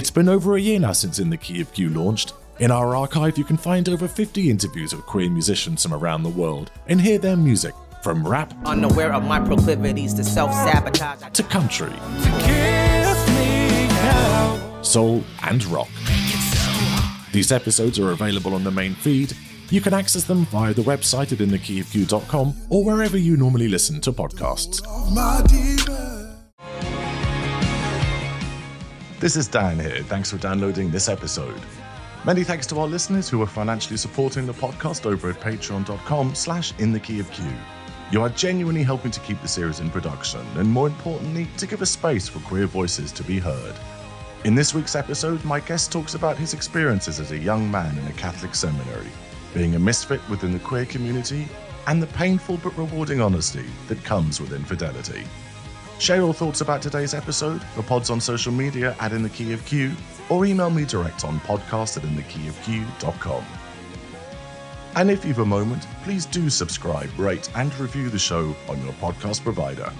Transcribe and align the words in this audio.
It's 0.00 0.10
been 0.10 0.30
over 0.30 0.56
a 0.56 0.60
year 0.60 0.80
now 0.80 0.92
since 0.92 1.18
In 1.18 1.28
the 1.28 1.36
Key 1.36 1.60
of 1.60 1.74
Q 1.74 1.90
launched. 1.90 2.32
In 2.58 2.70
our 2.70 2.96
archive, 2.96 3.36
you 3.36 3.44
can 3.44 3.58
find 3.58 3.86
over 3.86 4.08
50 4.08 4.48
interviews 4.48 4.96
with 4.96 5.04
queer 5.04 5.28
musicians 5.28 5.82
from 5.82 5.92
around 5.92 6.22
the 6.22 6.30
world 6.30 6.70
and 6.86 6.98
hear 6.98 7.18
their 7.18 7.36
music 7.36 7.74
from 8.02 8.26
rap, 8.26 8.54
Unaware 8.64 9.12
of 9.12 9.24
my 9.24 9.38
proclivities 9.38 10.14
to 10.14 10.24
self 10.24 10.54
sabotage. 10.54 11.20
to 11.34 11.42
country, 11.42 11.92
soul, 14.82 15.22
and 15.42 15.66
rock. 15.66 15.90
These 17.32 17.52
episodes 17.52 17.98
are 17.98 18.12
available 18.12 18.54
on 18.54 18.64
the 18.64 18.70
main 18.70 18.94
feed. 18.94 19.36
You 19.68 19.82
can 19.82 19.92
access 19.92 20.24
them 20.24 20.46
via 20.46 20.72
the 20.72 20.80
website 20.80 21.30
at 21.32 21.46
inthekeyofq.com 21.46 22.54
or 22.70 22.84
wherever 22.84 23.18
you 23.18 23.36
normally 23.36 23.68
listen 23.68 24.00
to 24.00 24.12
podcasts. 24.12 24.80
This 29.20 29.36
is 29.36 29.48
Dan 29.48 29.78
here. 29.78 30.02
Thanks 30.04 30.30
for 30.30 30.38
downloading 30.38 30.90
this 30.90 31.06
episode. 31.06 31.60
Many 32.24 32.42
thanks 32.42 32.66
to 32.68 32.80
our 32.80 32.86
listeners 32.86 33.28
who 33.28 33.42
are 33.42 33.46
financially 33.46 33.98
supporting 33.98 34.46
the 34.46 34.54
podcast 34.54 35.04
over 35.04 35.28
at 35.28 35.38
patreon.com 35.40 36.34
slash 36.34 36.72
in 36.78 36.90
the 36.90 37.00
key 37.00 37.20
of 37.20 37.30
Q. 37.30 37.44
You 38.10 38.22
are 38.22 38.30
genuinely 38.30 38.82
helping 38.82 39.10
to 39.10 39.20
keep 39.20 39.38
the 39.42 39.46
series 39.46 39.80
in 39.80 39.90
production 39.90 40.40
and 40.56 40.66
more 40.66 40.86
importantly, 40.86 41.46
to 41.58 41.66
give 41.66 41.82
a 41.82 41.86
space 41.86 42.30
for 42.30 42.38
queer 42.48 42.64
voices 42.64 43.12
to 43.12 43.22
be 43.22 43.38
heard. 43.38 43.74
In 44.44 44.54
this 44.54 44.72
week's 44.72 44.96
episode, 44.96 45.44
my 45.44 45.60
guest 45.60 45.92
talks 45.92 46.14
about 46.14 46.38
his 46.38 46.54
experiences 46.54 47.20
as 47.20 47.30
a 47.30 47.36
young 47.36 47.70
man 47.70 47.98
in 47.98 48.06
a 48.06 48.12
Catholic 48.14 48.54
seminary, 48.54 49.10
being 49.52 49.74
a 49.74 49.78
misfit 49.78 50.26
within 50.30 50.54
the 50.54 50.60
queer 50.60 50.86
community, 50.86 51.46
and 51.88 52.02
the 52.02 52.06
painful 52.06 52.56
but 52.62 52.74
rewarding 52.78 53.20
honesty 53.20 53.66
that 53.88 54.02
comes 54.02 54.40
with 54.40 54.54
infidelity. 54.54 55.24
Share 56.00 56.16
your 56.16 56.32
thoughts 56.32 56.62
about 56.62 56.80
today's 56.80 57.12
episode, 57.12 57.60
the 57.76 57.82
pods 57.82 58.08
on 58.08 58.22
social 58.22 58.52
media 58.52 58.96
at 59.00 59.12
In 59.12 59.22
the 59.22 59.28
Key 59.28 59.52
of 59.52 59.62
Q, 59.66 59.92
or 60.30 60.46
email 60.46 60.70
me 60.70 60.86
direct 60.86 61.26
on 61.26 61.38
podcast 61.40 61.98
at 61.98 62.04
inthekeyofq.com. 62.04 63.44
And 64.96 65.10
if 65.10 65.26
you've 65.26 65.40
a 65.40 65.44
moment, 65.44 65.86
please 66.02 66.24
do 66.24 66.48
subscribe, 66.48 67.10
rate, 67.18 67.50
and 67.54 67.78
review 67.78 68.08
the 68.08 68.18
show 68.18 68.56
on 68.66 68.82
your 68.82 68.94
podcast 68.94 69.44
provider. 69.44 69.92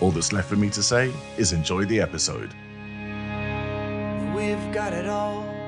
All 0.00 0.12
that's 0.12 0.32
left 0.32 0.48
for 0.48 0.56
me 0.56 0.70
to 0.70 0.82
say 0.82 1.12
is 1.36 1.52
enjoy 1.52 1.86
the 1.86 2.00
episode. 2.00 2.54
We've 4.36 4.72
got 4.72 4.92
it 4.92 5.08
all. 5.08 5.59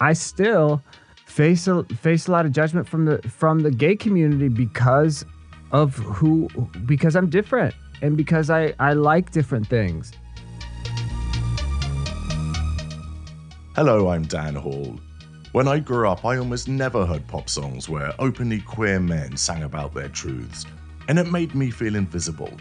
I 0.00 0.12
still 0.12 0.82
face 1.24 1.66
a 1.66 1.84
face 1.84 2.28
a 2.28 2.32
lot 2.32 2.44
of 2.44 2.52
judgment 2.52 2.86
from 2.86 3.06
the 3.06 3.18
from 3.28 3.60
the 3.60 3.70
gay 3.70 3.96
community 3.96 4.48
because 4.48 5.24
of 5.72 5.96
who 5.96 6.48
because 6.84 7.16
I'm 7.16 7.30
different 7.30 7.74
and 8.02 8.16
because 8.16 8.50
I 8.50 8.74
I 8.78 8.92
like 8.92 9.30
different 9.30 9.66
things. 9.68 10.12
Hello, 13.74 14.08
I'm 14.08 14.24
Dan 14.24 14.54
Hall. 14.54 14.98
When 15.52 15.68
I 15.68 15.78
grew 15.78 16.08
up, 16.08 16.24
I 16.26 16.36
almost 16.36 16.68
never 16.68 17.06
heard 17.06 17.26
pop 17.26 17.48
songs 17.48 17.88
where 17.88 18.12
openly 18.18 18.60
queer 18.60 19.00
men 19.00 19.36
sang 19.36 19.62
about 19.62 19.94
their 19.94 20.08
truths, 20.08 20.66
and 21.08 21.18
it 21.18 21.32
made 21.32 21.54
me 21.54 21.70
feel 21.70 21.96
invisible. 21.96 22.52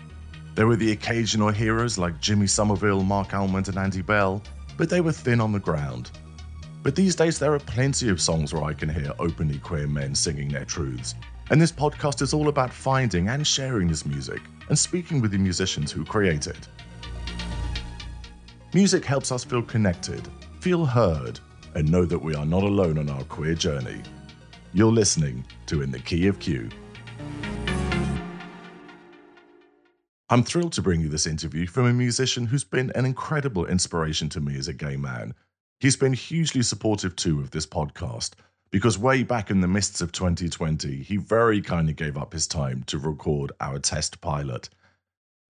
There 0.56 0.68
were 0.68 0.78
the 0.78 0.94
occasional 0.94 1.50
heroes 1.50 1.98
like 1.98 2.22
Jimmy 2.22 2.48
Somerville, 2.48 3.04
Marc 3.04 3.34
Almond, 3.34 3.68
and 3.68 3.78
Andy 3.78 4.02
Bell, 4.02 4.42
but 4.78 4.90
they 4.90 5.02
were 5.02 5.12
thin 5.12 5.42
on 5.42 5.52
the 5.52 5.60
ground. 5.60 6.12
But 6.86 6.96
these 6.96 7.16
days, 7.16 7.40
there 7.40 7.52
are 7.56 7.60
plenty 7.60 8.10
of 8.10 8.22
songs 8.22 8.54
where 8.54 8.64
I 8.64 8.76
can 8.76 8.90
hear 8.90 9.12
openly 9.18 9.58
queer 9.58 9.88
men 9.88 10.14
singing 10.14 10.50
their 10.50 10.66
truths. 10.66 11.16
And 11.50 11.60
this 11.60 11.72
podcast 11.72 12.22
is 12.22 12.32
all 12.32 12.48
about 12.48 12.72
finding 12.72 13.28
and 13.28 13.46
sharing 13.46 13.88
this 13.88 14.06
music 14.06 14.40
and 14.70 14.78
speaking 14.78 15.20
with 15.20 15.32
the 15.32 15.40
musicians 15.40 15.92
who 15.92 16.06
create 16.06 16.46
it. 16.46 16.68
Music 18.76 19.04
helps 19.04 19.32
us 19.32 19.44
feel 19.44 19.64
connected, 19.64 20.22
feel 20.60 20.86
heard, 20.86 21.40
and 21.74 21.92
know 21.92 22.06
that 22.06 22.20
we 22.20 22.36
are 22.36 22.46
not 22.46 22.62
alone 22.62 23.00
on 23.00 23.10
our 23.10 23.24
queer 23.24 23.56
journey. 23.56 24.04
You're 24.72 24.92
listening 24.92 25.44
to 25.66 25.82
In 25.82 25.90
the 25.90 25.98
Key 25.98 26.28
of 26.28 26.38
Q. 26.38 26.70
I'm 30.30 30.44
thrilled 30.44 30.74
to 30.74 30.84
bring 30.84 31.02
you 31.02 31.10
this 31.10 31.26
interview 31.26 31.66
from 31.66 31.88
a 31.88 31.94
musician 31.94 32.46
who's 32.46 32.64
been 32.64 32.92
an 32.94 33.08
incredible 33.08 33.66
inspiration 33.66 34.30
to 34.30 34.40
me 34.40 34.56
as 34.60 34.68
a 34.68 34.74
gay 34.74 34.98
man. 34.98 35.34
He's 35.86 35.96
been 35.96 36.14
hugely 36.14 36.64
supportive 36.64 37.16
too 37.16 37.40
of 37.42 37.52
this 37.52 37.68
podcast 37.68 38.32
because 38.72 38.98
way 38.98 39.22
back 39.22 39.52
in 39.52 39.62
the 39.62 39.68
mists 39.68 40.02
of 40.02 40.12
2020, 40.12 41.04
he 41.04 41.18
very 41.18 41.62
kindly 41.62 41.94
gave 41.94 42.18
up 42.18 42.34
his 42.34 42.48
time 42.48 42.82
to 42.88 42.98
record 42.98 43.52
our 43.62 43.78
test 43.78 44.20
pilot. 44.20 44.68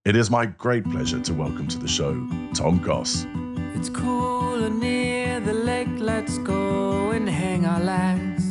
It 0.04 0.14
is 0.14 0.30
my 0.30 0.44
great 0.44 0.84
pleasure 0.90 1.20
to 1.20 1.32
welcome 1.32 1.66
to 1.68 1.78
the 1.78 1.88
show 1.88 2.12
Tom 2.52 2.82
Goss. 2.82 3.26
It's 3.74 3.88
cool 3.88 4.62
and 4.62 4.78
near 4.78 5.40
the 5.40 5.54
lake. 5.54 5.88
Let's 5.96 6.36
go 6.36 7.12
and 7.12 7.26
hang 7.26 7.64
our 7.64 7.80
legs 7.80 8.44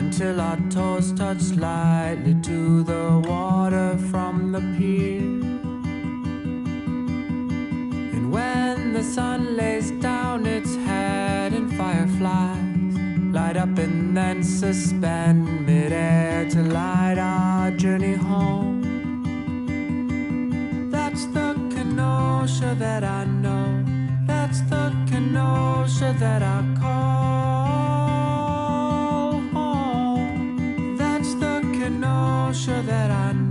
until 0.00 0.40
our 0.40 0.58
toes 0.68 1.12
touch 1.12 1.52
lightly 1.52 2.34
to 2.42 2.82
the 2.82 3.22
water 3.24 3.96
from 4.10 4.50
the 4.50 4.62
pier. 4.76 5.20
And 8.16 8.32
when 8.32 8.92
the 8.92 9.04
sun 9.04 9.56
lays 9.56 9.92
down 9.92 10.46
its 10.46 10.69
light 12.20 13.56
up 13.56 13.78
and 13.78 14.16
then 14.16 14.42
suspend 14.42 15.66
midair 15.66 16.48
to 16.50 16.62
light 16.62 17.18
our 17.18 17.70
journey 17.70 18.14
home. 18.14 18.80
That's 20.90 21.24
the 21.26 21.54
Kenosha 21.74 22.74
that 22.78 23.04
I 23.04 23.24
know. 23.24 23.84
That's 24.26 24.60
the 24.62 24.92
Kenosha 25.08 26.14
that 26.18 26.42
I 26.42 26.62
call 26.80 27.70
home. 29.54 30.96
That's 30.96 31.34
the 31.34 31.60
Kenosha 31.78 32.82
that 32.86 33.10
I 33.10 33.32
know. 33.32 33.49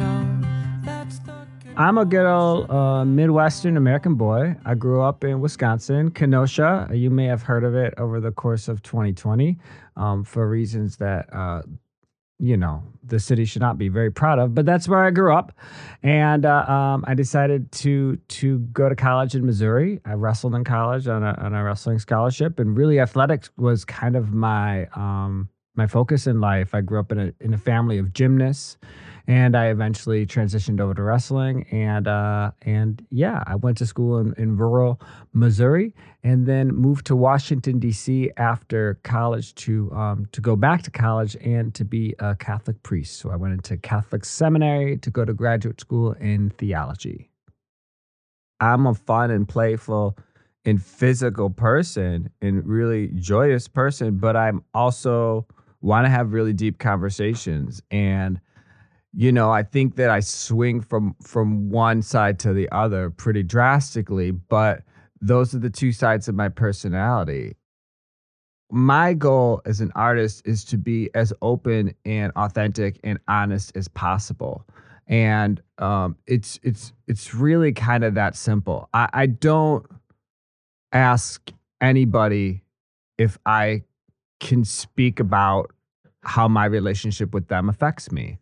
I'm 1.80 1.98
a 1.98 2.04
good 2.04 2.26
old 2.26 2.70
uh, 2.70 3.06
Midwestern 3.06 3.78
American 3.78 4.16
boy. 4.16 4.58
I 4.66 4.76
grew 4.76 5.02
up 5.02 5.24
in 5.24 5.40
Wisconsin, 5.40 6.12
Kenosha. 6.12 6.90
You 6.92 7.10
may 7.10 7.24
have 7.28 7.44
heard 7.44 7.64
of 7.64 7.74
it 7.74 7.94
over 7.98 8.20
the 8.20 8.34
course 8.34 8.68
of 8.68 8.84
2020 8.84 9.58
um, 9.96 10.26
for 10.26 10.46
reasons 10.46 10.98
that, 10.98 11.34
uh, 11.34 11.62
you 12.38 12.58
know, 12.58 12.84
the 13.06 13.18
city 13.18 13.46
should 13.46 13.62
not 13.62 13.78
be 13.78 13.88
very 13.88 14.12
proud 14.12 14.40
of. 14.40 14.54
But 14.54 14.66
that's 14.66 14.90
where 14.90 15.06
I 15.06 15.10
grew 15.12 15.34
up, 15.34 15.54
and 16.04 16.46
uh, 16.46 16.66
um, 16.68 17.06
I 17.08 17.14
decided 17.14 17.72
to 17.72 18.18
to 18.18 18.60
go 18.60 18.90
to 18.90 18.96
college 18.96 19.34
in 19.34 19.46
Missouri. 19.46 20.02
I 20.04 20.16
wrestled 20.16 20.56
in 20.56 20.66
college 20.66 21.08
on 21.08 21.24
a, 21.24 21.34
on 21.40 21.54
a 21.54 21.64
wrestling 21.64 22.00
scholarship, 22.00 22.60
and 22.60 22.76
really 22.76 23.00
athletics 23.00 23.52
was 23.56 23.86
kind 23.86 24.18
of 24.18 24.34
my 24.34 24.88
um, 24.98 25.48
my 25.80 25.88
focus 25.88 26.28
in 26.28 26.40
life. 26.40 26.76
I 26.76 26.82
grew 26.82 27.00
up 27.00 27.12
in 27.12 27.20
a 27.20 27.34
in 27.40 27.54
a 27.54 27.58
family 27.58 27.98
of 27.98 28.14
gymnasts 28.14 28.78
and 29.30 29.56
I 29.56 29.68
eventually 29.68 30.26
transitioned 30.26 30.82
over 30.82 30.96
to 30.96 31.04
wrestling. 31.04 31.68
And 31.72 32.08
uh, 32.08 32.50
and 32.64 33.06
yeah, 33.12 33.44
I 33.46 33.56
went 33.56 33.78
to 33.78 33.86
school 33.86 34.18
in, 34.18 34.34
in 34.38 34.58
rural 34.58 35.00
Missouri, 35.34 35.94
and 36.24 36.48
then 36.48 36.70
moved 36.70 37.06
to 37.06 37.16
Washington 37.16 37.78
D.C. 37.78 38.32
after 38.38 39.00
college 39.04 39.54
to 39.56 39.92
um, 39.94 40.28
to 40.32 40.42
go 40.42 40.56
back 40.56 40.82
to 40.84 40.92
college 40.92 41.38
and 41.42 41.76
to 41.76 41.86
be 41.86 42.16
a 42.18 42.36
Catholic 42.36 42.82
priest. 42.82 43.20
So 43.20 43.30
I 43.30 43.36
went 43.36 43.54
into 43.54 43.78
Catholic 43.78 44.26
seminary 44.26 44.98
to 44.98 45.12
go 45.12 45.24
to 45.26 45.34
graduate 45.34 45.80
school 45.80 46.14
in 46.14 46.50
theology. 46.58 47.30
I'm 48.60 48.88
a 48.88 48.96
fun 48.96 49.30
and 49.30 49.48
playful 49.48 50.18
and 50.66 50.84
physical 50.84 51.52
person 51.52 52.32
and 52.42 52.66
really 52.66 53.10
joyous 53.16 53.68
person, 53.68 54.18
but 54.18 54.36
I'm 54.36 54.64
also 54.74 55.46
want 55.82 56.06
to 56.06 56.10
have 56.10 56.34
really 56.34 56.54
deep 56.54 56.80
conversations. 56.80 57.82
And 57.92 58.40
you 59.12 59.32
know 59.32 59.50
i 59.50 59.64
think 59.64 59.96
that 59.96 60.12
i 60.12 60.20
swing 60.20 60.80
from 60.80 61.16
from 61.20 61.72
one 61.72 62.00
side 62.00 62.38
to 62.38 62.54
the 62.54 62.70
other 62.72 63.10
pretty 63.10 63.42
drastically 63.42 64.30
but 64.30 64.84
those 65.22 65.54
are 65.54 65.60
the 65.60 65.70
two 65.70 65.92
sides 65.92 66.28
of 66.28 66.36
my 66.36 66.50
personality. 66.50 67.56
My 68.72 69.14
goal 69.14 69.62
as 69.66 69.82
an 69.82 69.92
artist 69.96 70.44
is 70.46 70.64
to 70.66 70.78
be 70.78 71.10
as 71.16 71.34
open 71.42 71.94
and 72.06 72.32
authentic 72.36 73.00
and 73.04 73.20
honest 73.28 73.76
as 73.76 73.88
possible. 73.88 74.66
And 75.08 75.62
um, 75.80 76.16
it's 76.28 76.60
it's 76.62 76.94
it's 77.08 77.34
really 77.34 77.74
kind 77.74 78.04
of 78.04 78.14
that 78.14 78.36
simple. 78.36 78.90
I, 78.94 79.10
I 79.12 79.26
don't 79.26 79.86
ask 80.92 81.52
anybody 81.82 82.64
if 83.18 83.38
i 83.46 83.84
can 84.40 84.64
speak 84.64 85.20
about 85.20 85.72
how 86.22 86.48
my 86.48 86.66
relationship 86.66 87.34
with 87.34 87.48
them 87.48 87.70
affects 87.70 88.12
me 88.12 88.40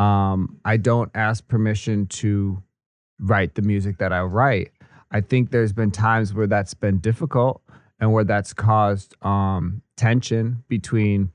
um, 0.00 0.58
I 0.64 0.78
don't 0.78 1.10
ask 1.14 1.46
permission 1.46 2.06
to 2.06 2.62
write 3.18 3.54
the 3.54 3.60
music 3.60 3.98
that 3.98 4.14
I 4.14 4.22
write. 4.22 4.70
I 5.10 5.20
think 5.20 5.50
there's 5.50 5.74
been 5.74 5.90
times 5.90 6.32
where 6.32 6.46
that's 6.46 6.72
been 6.72 6.98
difficult 7.00 7.60
and 8.00 8.10
where 8.10 8.24
that's 8.24 8.54
caused 8.54 9.14
um, 9.22 9.82
tension 9.98 10.64
between 10.68 11.30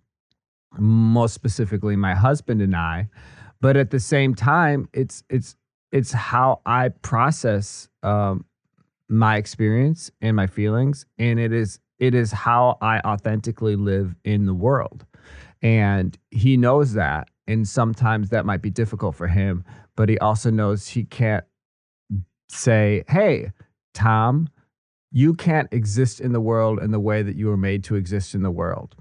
most 0.79 1.35
specifically 1.35 1.95
my 1.95 2.15
husband 2.15 2.59
and 2.59 2.75
I. 2.75 3.07
But 3.61 3.77
at 3.77 3.91
the 3.91 3.99
same 3.99 4.33
time, 4.33 4.89
it's 4.93 5.23
it's 5.29 5.55
it's 5.91 6.11
how 6.11 6.61
I 6.65 6.89
process 6.89 7.87
um, 8.01 8.45
my 9.07 9.37
experience 9.37 10.09
and 10.21 10.35
my 10.35 10.47
feelings, 10.47 11.05
and 11.19 11.39
it 11.39 11.53
is 11.53 11.79
it 11.99 12.13
is 12.13 12.31
how 12.31 12.77
I 12.81 12.99
authentically 12.99 13.75
live 13.75 14.15
in 14.23 14.45
the 14.45 14.53
world. 14.53 15.05
And 15.61 16.17
he 16.31 16.57
knows 16.57 16.93
that, 16.93 17.29
and 17.47 17.67
sometimes 17.67 18.29
that 18.29 18.45
might 18.45 18.61
be 18.61 18.69
difficult 18.69 19.15
for 19.15 19.27
him, 19.27 19.63
but 19.95 20.09
he 20.09 20.19
also 20.19 20.51
knows 20.51 20.87
he 20.87 21.05
can't 21.05 21.45
say, 22.49 23.03
"Hey, 23.07 23.51
Tom, 23.93 24.49
you 25.11 25.33
can't 25.33 25.71
exist 25.71 26.19
in 26.19 26.33
the 26.33 26.41
world 26.41 26.79
in 26.79 26.91
the 26.91 26.99
way 26.99 27.23
that 27.23 27.35
you 27.35 27.47
were 27.47 27.57
made 27.57 27.83
to 27.85 27.95
exist 27.95 28.35
in 28.35 28.43
the 28.43 28.51
world." 28.51 28.95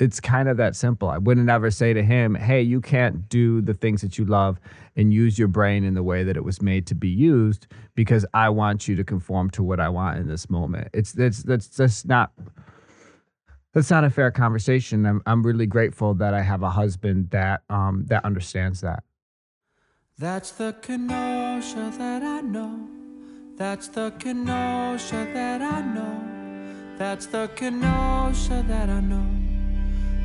It's 0.00 0.18
kind 0.18 0.48
of 0.48 0.56
that 0.56 0.74
simple. 0.74 1.08
I 1.08 1.18
wouldn't 1.18 1.48
ever 1.48 1.70
say 1.70 1.92
to 1.92 2.02
him, 2.02 2.34
"Hey, 2.34 2.62
you 2.62 2.80
can't 2.80 3.28
do 3.28 3.60
the 3.60 3.74
things 3.74 4.00
that 4.02 4.18
you 4.18 4.24
love 4.24 4.58
and 4.96 5.12
use 5.12 5.38
your 5.38 5.48
brain 5.48 5.84
in 5.84 5.94
the 5.94 6.02
way 6.02 6.24
that 6.24 6.36
it 6.36 6.44
was 6.44 6.60
made 6.60 6.86
to 6.88 6.94
be 6.94 7.08
used 7.08 7.66
because 7.94 8.26
I 8.34 8.48
want 8.48 8.88
you 8.88 8.96
to 8.96 9.04
conform 9.04 9.50
to 9.50 9.62
what 9.62 9.80
I 9.80 9.88
want 9.88 10.18
in 10.18 10.26
this 10.26 10.50
moment." 10.50 10.88
It's 10.92 11.12
that's 11.12 11.42
that's 11.44 11.68
just 11.68 12.08
not 12.08 12.32
that's 13.72 13.90
not 13.90 14.04
a 14.04 14.10
fair 14.10 14.32
conversation. 14.32 15.06
I'm 15.06 15.22
I'm 15.26 15.44
really 15.44 15.66
grateful 15.66 16.14
that 16.14 16.34
I 16.34 16.42
have 16.42 16.62
a 16.62 16.70
husband 16.70 17.30
that 17.30 17.62
um 17.70 18.06
that 18.08 18.24
understands 18.24 18.80
that. 18.80 19.04
That's 20.18 20.50
the 20.52 20.72
Kenosha 20.82 21.92
that 21.98 22.22
I 22.22 22.40
know. 22.40 22.88
That's 23.56 23.86
the 23.88 24.12
Kenosha 24.18 25.28
that 25.32 25.62
I 25.62 25.80
know. 25.82 26.96
That's 26.98 27.26
the 27.26 27.48
Kenosha 27.54 28.64
that 28.66 28.88
I 28.88 29.00
know. 29.00 29.43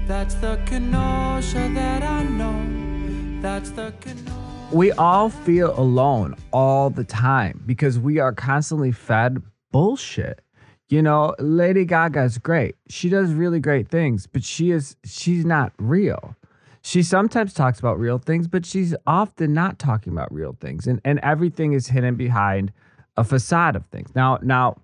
That's 0.09 0.33
the 0.33 0.59
Kenosha 0.65 1.69
that 1.75 2.01
I 2.01 2.23
know. 2.23 3.43
That's 3.43 3.69
the 3.69 3.93
Kenosha. 4.01 4.33
We 4.71 4.91
all 4.93 5.29
feel 5.29 5.79
alone 5.79 6.33
all 6.51 6.89
the 6.89 7.03
time 7.03 7.61
because 7.67 7.99
we 7.99 8.17
are 8.17 8.33
constantly 8.33 8.91
fed 8.91 9.43
bullshit. 9.71 10.41
You 10.87 11.03
know, 11.03 11.35
Lady 11.37 11.85
Gaga's 11.85 12.39
great. 12.39 12.73
She 12.89 13.09
does 13.09 13.33
really 13.33 13.59
great 13.59 13.87
things, 13.89 14.25
but 14.25 14.43
she 14.43 14.71
is 14.71 14.95
she's 15.05 15.45
not 15.45 15.73
real. 15.77 16.35
She 16.81 17.03
sometimes 17.03 17.53
talks 17.53 17.77
about 17.77 17.99
real 17.99 18.17
things, 18.17 18.47
but 18.47 18.65
she's 18.65 18.95
often 19.05 19.53
not 19.53 19.77
talking 19.77 20.11
about 20.11 20.33
real 20.33 20.57
things. 20.59 20.87
And 20.87 20.99
and 21.05 21.19
everything 21.19 21.73
is 21.73 21.85
hidden 21.85 22.15
behind 22.15 22.73
a 23.15 23.23
facade 23.23 23.75
of 23.75 23.85
things. 23.91 24.09
Now 24.15 24.39
now 24.41 24.81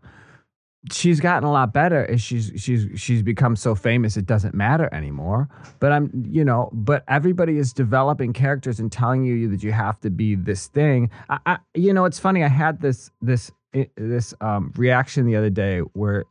she's 0.92 1.20
gotten 1.20 1.48
a 1.48 1.52
lot 1.52 1.74
better 1.74 2.06
as 2.10 2.22
she's 2.22 2.52
she's 2.56 2.88
she's 2.96 3.22
become 3.22 3.56
so 3.56 3.76
famous 3.76 4.18
it 4.18 4.26
doesn't 4.26 4.54
matter 4.54 4.90
anymore. 4.94 5.50
But 5.80 5.92
i'm 5.92 6.26
you 6.30 6.46
know 6.46 6.70
but 6.74 7.04
everybody 7.08 7.58
is 7.58 7.74
developing 7.74 8.34
characters 8.34 8.80
and 8.80 8.92
telling 8.92 9.24
you 9.24 9.48
that 9.50 9.64
you 9.64 9.72
have 9.72 10.00
to 10.02 10.10
be 10.10 10.36
this 10.36 10.68
thing. 10.68 11.10
I, 11.30 11.40
I 11.46 11.58
you 11.74 11.94
know 11.94 12.06
it's 12.06 12.20
funny 12.20 12.44
i 12.44 12.48
had 12.48 12.82
this 12.82 13.12
this 13.22 13.52
this 13.98 14.34
um 14.42 14.72
reaction 14.76 15.26
the 15.26 15.36
other 15.36 15.50
day 15.50 15.80
where 15.94 16.26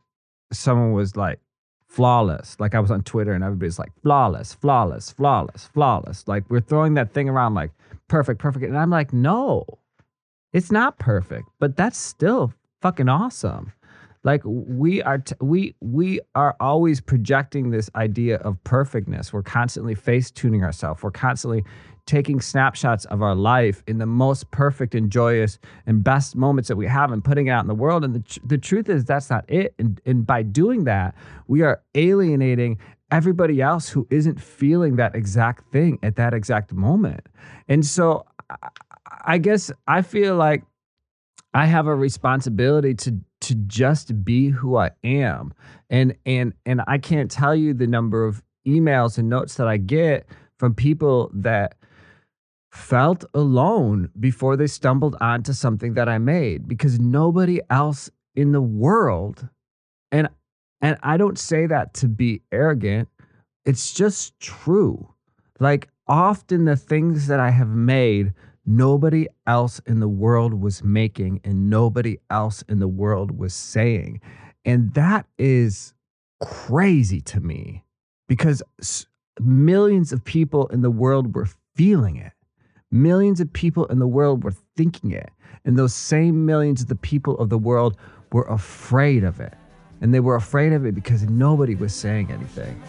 someone 0.51 0.93
was 0.93 1.15
like 1.15 1.39
flawless. 1.87 2.57
Like 2.59 2.75
i 2.75 2.79
was 2.79 2.91
on 2.91 3.03
twitter 3.03 3.33
and 3.33 3.43
everybody's 3.43 3.79
like 3.79 3.91
flawless 4.01 4.53
flawless 4.53 5.11
flawless 5.11 5.69
flawless. 5.73 6.27
Like 6.27 6.43
we're 6.49 6.61
throwing 6.61 6.93
that 6.95 7.13
thing 7.13 7.29
around 7.29 7.53
like 7.55 7.71
perfect 8.07 8.39
perfect. 8.39 8.65
And 8.65 8.77
i'm 8.77 8.89
like 8.89 9.11
no 9.13 9.65
it's 10.53 10.71
not 10.71 10.97
perfect 10.99 11.49
but 11.59 11.75
that's 11.75 11.97
still 11.97 12.53
fucking 12.81 13.09
awesome 13.09 13.73
like 14.25 14.41
we 14.43 15.01
are 15.03 15.19
t- 15.19 15.35
we 15.39 15.75
we 15.79 16.19
are 16.33 16.55
always 16.59 16.99
projecting 16.99 17.69
this 17.69 17.89
idea 17.95 18.37
of 18.37 18.61
perfectness. 18.63 19.31
We're 19.31 19.43
constantly 19.43 19.95
face 19.95 20.31
tuning 20.31 20.63
ourselves. 20.63 21.03
We're 21.03 21.11
constantly 21.11 21.63
taking 22.07 22.41
snapshots 22.41 23.05
of 23.05 23.21
our 23.21 23.35
life 23.35 23.83
in 23.87 23.99
the 23.99 24.05
most 24.05 24.51
perfect 24.51 24.93
and 24.93 25.11
joyous 25.11 25.59
and 25.87 26.03
best 26.03 26.35
moments 26.35 26.67
that 26.67 26.75
we 26.75 26.87
have 26.87 27.11
and 27.11 27.23
putting 27.23 27.47
it 27.47 27.51
out 27.51 27.61
in 27.61 27.67
the 27.67 27.75
world. 27.75 28.03
And 28.03 28.13
the, 28.13 28.19
tr- 28.19 28.39
the 28.45 28.57
truth 28.59 28.89
is 28.89 29.05
that's 29.05 29.29
not 29.29 29.43
it. 29.47 29.73
And, 29.79 29.99
and 30.05 30.25
by 30.25 30.43
doing 30.43 30.83
that 30.83 31.15
we 31.47 31.61
are 31.61 31.81
alienating 31.95 32.77
everybody 33.11 33.61
else 33.61 33.89
who 33.89 34.07
isn't 34.09 34.41
feeling 34.41 34.95
that 34.97 35.15
exact 35.15 35.71
thing 35.71 35.99
at 36.03 36.15
that 36.15 36.33
exact 36.33 36.73
moment. 36.73 37.21
And 37.67 37.85
so 37.85 38.25
I, 38.49 38.69
I 39.27 39.37
guess 39.39 39.71
i 39.87 40.01
feel 40.01 40.35
like 40.35 40.63
I 41.55 41.67
have 41.67 41.87
a 41.87 41.95
responsibility 41.95 42.93
to 42.95 43.21
to 43.41 43.55
just 43.55 44.25
be 44.25 44.49
who 44.49 44.75
I 44.75 44.91
am. 45.05 45.53
And 45.89 46.15
and 46.25 46.53
and 46.65 46.81
I 46.85 46.97
can't 46.97 47.31
tell 47.31 47.55
you 47.55 47.73
the 47.73 47.87
number 47.87 48.25
of 48.25 48.43
emails 48.67 49.17
and 49.17 49.29
notes 49.29 49.55
that 49.55 49.67
I 49.67 49.77
get 49.77 50.27
from 50.59 50.75
people 50.75 51.31
that 51.33 51.75
felt 52.71 53.23
alone 53.33 54.09
before 54.19 54.57
they 54.57 54.67
stumbled 54.67 55.15
onto 55.21 55.53
something 55.53 55.93
that 55.93 56.09
I 56.09 56.17
made 56.17 56.67
because 56.67 56.99
nobody 56.99 57.61
else 57.69 58.09
in 58.35 58.51
the 58.51 58.61
world 58.61 59.47
and 60.11 60.27
and 60.81 60.97
I 61.03 61.15
don't 61.15 61.39
say 61.39 61.67
that 61.67 61.93
to 61.95 62.09
be 62.09 62.41
arrogant. 62.51 63.07
It's 63.63 63.93
just 63.93 64.37
true. 64.41 65.07
Like 65.61 65.87
often 66.05 66.65
the 66.65 66.75
things 66.75 67.27
that 67.27 67.39
I 67.39 67.51
have 67.51 67.69
made 67.69 68.33
nobody 68.65 69.27
else 69.45 69.79
in 69.85 69.99
the 69.99 70.07
world 70.07 70.53
was 70.53 70.83
making 70.83 71.41
and 71.43 71.69
nobody 71.69 72.17
else 72.29 72.63
in 72.67 72.79
the 72.79 72.87
world 72.87 73.37
was 73.37 73.53
saying. 73.53 74.21
And 74.63 74.93
that 74.93 75.25
is 75.37 75.93
crazy 76.41 77.21
to 77.21 77.39
me 77.39 77.83
because 78.27 78.63
millions 79.39 80.11
of 80.11 80.23
people 80.23 80.67
in 80.67 80.81
the 80.81 80.91
world 80.91 81.35
were 81.35 81.47
feeling 81.75 82.15
it. 82.15 82.31
Millions 82.91 83.39
of 83.39 83.51
people 83.53 83.85
in 83.85 83.99
the 83.99 84.07
world 84.07 84.43
were 84.43 84.53
thinking 84.75 85.11
it. 85.11 85.29
And 85.65 85.77
those 85.77 85.93
same 85.93 86.45
millions 86.45 86.81
of 86.81 86.87
the 86.87 86.95
people 86.95 87.37
of 87.37 87.49
the 87.49 87.57
world 87.57 87.97
were 88.31 88.43
afraid 88.43 89.23
of 89.23 89.39
it. 89.39 89.53
And 90.01 90.13
they 90.13 90.19
were 90.19 90.35
afraid 90.35 90.73
of 90.73 90.85
it 90.85 90.93
because 90.93 91.23
nobody 91.23 91.75
was 91.75 91.93
saying 91.93 92.31
anything. 92.31 92.81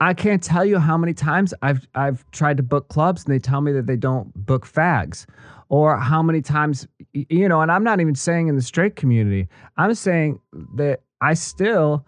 I 0.00 0.14
can't 0.14 0.42
tell 0.42 0.64
you 0.64 0.78
how 0.78 0.96
many 0.96 1.12
times 1.12 1.52
I've 1.62 1.86
I've 1.94 2.28
tried 2.30 2.56
to 2.56 2.62
book 2.62 2.88
clubs 2.88 3.24
and 3.24 3.34
they 3.34 3.38
tell 3.38 3.60
me 3.60 3.72
that 3.72 3.86
they 3.86 3.96
don't 3.96 4.32
book 4.34 4.66
fags, 4.66 5.26
or 5.68 5.96
how 5.98 6.22
many 6.22 6.40
times 6.40 6.88
you 7.12 7.48
know. 7.48 7.60
And 7.60 7.70
I'm 7.70 7.84
not 7.84 8.00
even 8.00 8.14
saying 8.14 8.48
in 8.48 8.56
the 8.56 8.62
straight 8.62 8.96
community. 8.96 9.48
I'm 9.76 9.94
saying 9.94 10.40
that 10.76 11.00
I 11.20 11.34
still 11.34 12.06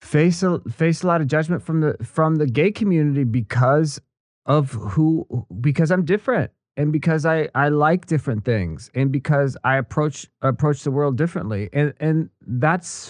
face 0.00 0.42
a 0.42 0.60
face 0.70 1.02
a 1.02 1.06
lot 1.06 1.20
of 1.20 1.26
judgment 1.26 1.62
from 1.62 1.80
the 1.80 1.96
from 2.02 2.36
the 2.36 2.46
gay 2.46 2.70
community 2.70 3.24
because 3.24 4.00
of 4.46 4.72
who 4.72 5.26
because 5.60 5.90
I'm 5.90 6.04
different 6.04 6.50
and 6.76 6.92
because 6.92 7.26
I 7.26 7.48
I 7.54 7.68
like 7.68 8.06
different 8.06 8.44
things 8.44 8.90
and 8.94 9.12
because 9.12 9.56
I 9.64 9.76
approach 9.76 10.28
approach 10.42 10.82
the 10.82 10.90
world 10.90 11.16
differently 11.16 11.68
and 11.72 11.92
and 12.00 12.30
that's 12.46 13.08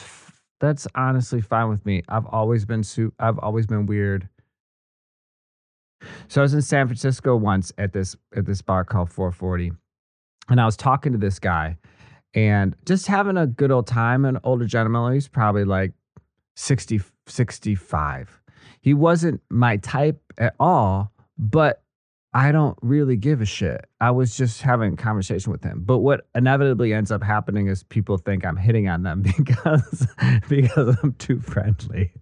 that's 0.60 0.86
honestly 0.94 1.40
fine 1.40 1.68
with 1.68 1.84
me. 1.84 2.02
I've 2.08 2.26
always 2.26 2.64
been 2.64 2.82
su- 2.82 3.12
I've 3.18 3.38
always 3.38 3.66
been 3.66 3.86
weird. 3.86 4.28
So 6.28 6.40
I 6.40 6.42
was 6.42 6.54
in 6.54 6.62
San 6.62 6.86
Francisco 6.86 7.36
once 7.36 7.72
at 7.78 7.92
this 7.92 8.16
at 8.34 8.46
this 8.46 8.62
bar 8.62 8.84
called 8.84 9.10
440, 9.10 9.72
and 10.48 10.60
I 10.60 10.64
was 10.64 10.76
talking 10.76 11.12
to 11.12 11.18
this 11.18 11.38
guy, 11.38 11.78
and 12.34 12.76
just 12.84 13.06
having 13.06 13.36
a 13.36 13.46
good 13.46 13.70
old 13.70 13.86
time. 13.86 14.25
An 14.25 14.38
older 14.44 14.66
gentleman, 14.66 15.14
he's 15.14 15.28
probably 15.28 15.64
like 15.64 15.92
60, 16.56 17.00
65. 17.26 18.40
He 18.80 18.94
wasn't 18.94 19.40
my 19.50 19.78
type 19.78 20.20
at 20.38 20.54
all, 20.60 21.12
but 21.38 21.82
I 22.37 22.52
don't 22.52 22.76
really 22.83 23.16
give 23.16 23.40
a 23.40 23.47
shit. 23.47 23.87
I 23.99 24.11
was 24.11 24.37
just 24.37 24.61
having 24.61 24.93
a 24.93 24.97
conversation 24.97 25.50
with 25.50 25.64
him. 25.64 25.85
But 25.87 26.00
what 26.00 26.28
inevitably 26.35 26.93
ends 26.93 27.11
up 27.11 27.23
happening 27.23 27.69
is 27.69 27.83
people 27.83 28.19
think 28.19 28.45
I'm 28.45 28.59
hitting 28.59 28.90
on 28.90 29.05
them 29.05 29.23
because 29.38 30.07
because 30.47 30.99
I'm 31.02 31.14
too 31.14 31.40
friendly. 31.40 32.12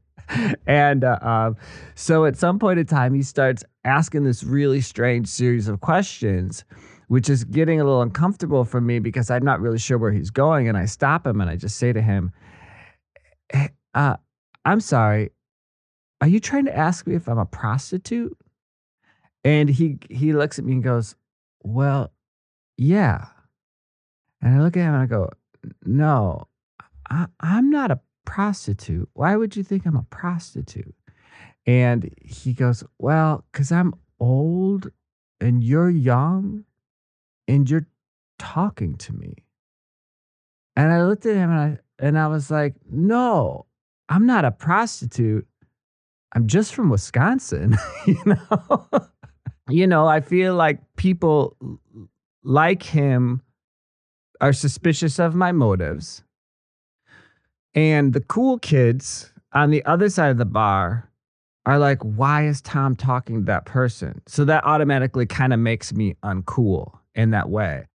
And 0.69 1.03
uh, 1.03 1.19
um, 1.21 1.57
so 1.97 2.27
at 2.27 2.37
some 2.37 2.61
point 2.61 2.79
in 2.79 2.87
time, 2.87 3.13
he 3.13 3.23
starts 3.23 3.65
asking 3.85 4.23
this 4.23 4.45
really 4.45 4.81
strange 4.81 5.27
series 5.27 5.67
of 5.67 5.81
questions, 5.81 6.65
which 7.09 7.29
is 7.29 7.43
getting 7.43 7.81
a 7.81 7.85
little 7.85 8.01
uncomfortable 8.01 8.65
for 8.65 8.81
me 8.81 9.01
because 9.01 9.33
I'm 9.33 9.45
not 9.45 9.61
really 9.61 9.81
sure 9.81 9.99
where 9.99 10.13
he's 10.13 10.31
going. 10.31 10.69
And 10.69 10.79
I 10.79 10.85
stop 10.85 11.27
him 11.27 11.41
and 11.41 11.51
I 11.51 11.57
just 11.57 11.77
say 11.77 11.93
to 11.93 12.01
him, 12.01 12.31
hey, 13.53 13.71
uh, 13.95 14.17
I'm 14.65 14.81
sorry, 14.81 15.33
are 16.21 16.29
you 16.29 16.39
trying 16.39 16.67
to 16.67 16.77
ask 16.77 17.05
me 17.05 17.17
if 17.17 17.29
I'm 17.29 17.39
a 17.39 17.47
prostitute? 17.47 18.39
And 19.45 19.69
he 19.69 19.99
he 20.11 20.33
looks 20.33 20.59
at 20.59 20.65
me 20.65 20.73
and 20.73 20.83
goes, 20.83 21.15
"Well, 21.63 22.13
yeah." 22.77 23.27
And 24.41 24.55
I 24.55 24.63
look 24.63 24.77
at 24.77 24.81
him 24.81 24.95
and 24.95 25.03
I 25.03 25.07
go, 25.07 25.31
"No, 25.85 26.49
I, 27.11 27.27
I'm 27.41 27.71
not 27.71 27.91
a 27.91 28.01
prostitute. 28.25 29.09
Why 29.13 29.37
would 29.37 29.57
you 29.57 29.63
think 29.63 29.87
I'm 29.87 29.97
a 29.97 30.07
prostitute? 30.11 30.95
And 31.67 32.13
he 32.23 32.53
goes, 32.53 32.85
Well, 32.99 33.45
because 33.53 33.73
I'm 33.73 33.95
old 34.21 34.91
and 35.41 35.63
you're 35.63 35.91
young 35.91 36.65
and 37.49 37.69
you're 37.69 37.87
talking 38.39 38.97
to 38.97 39.13
me. 39.13 39.45
And 40.77 40.93
I 40.93 41.05
looked 41.05 41.27
at 41.27 41.37
him 41.37 41.51
and 41.51 41.61
I 41.61 41.79
and 41.99 42.19
I 42.19 42.27
was 42.27 42.51
like, 42.51 42.75
no, 42.91 43.67
I'm 44.09 44.27
not 44.27 44.45
a 44.45 44.51
prostitute. 44.51 45.47
I'm 46.35 46.49
just 46.49 46.75
from 46.75 46.91
Wisconsin, 46.91 47.77
you 48.07 48.21
know. 48.27 48.89
You 49.69 49.87
know, 49.87 50.07
I 50.07 50.21
feel 50.21 50.55
like 50.55 50.79
people 50.97 51.57
like 52.43 52.83
him 52.83 53.43
are 54.41 54.53
suspicious 54.53 55.19
of 55.19 55.35
my 55.35 55.53
motives. 55.53 56.23
And 57.75 58.13
the 58.13 58.21
cool 58.21 58.59
kids 58.59 59.33
on 59.53 59.71
the 59.71 59.85
other 59.85 60.09
side 60.09 60.31
of 60.31 60.39
the 60.39 60.45
bar 60.45 61.11
are 61.67 61.79
like, 61.79 62.03
why 62.03 62.47
is 62.47 62.61
Tom 62.61 62.95
talking 62.95 63.37
to 63.37 63.45
that 63.47 63.65
person? 63.65 64.21
So 64.27 64.45
that 64.45 64.65
automatically 64.65 65.27
kind 65.27 65.53
of 65.53 65.59
makes 65.59 65.93
me 65.93 66.15
uncool 66.23 66.99
in 67.15 67.31
that 67.31 67.49
way. 67.49 67.87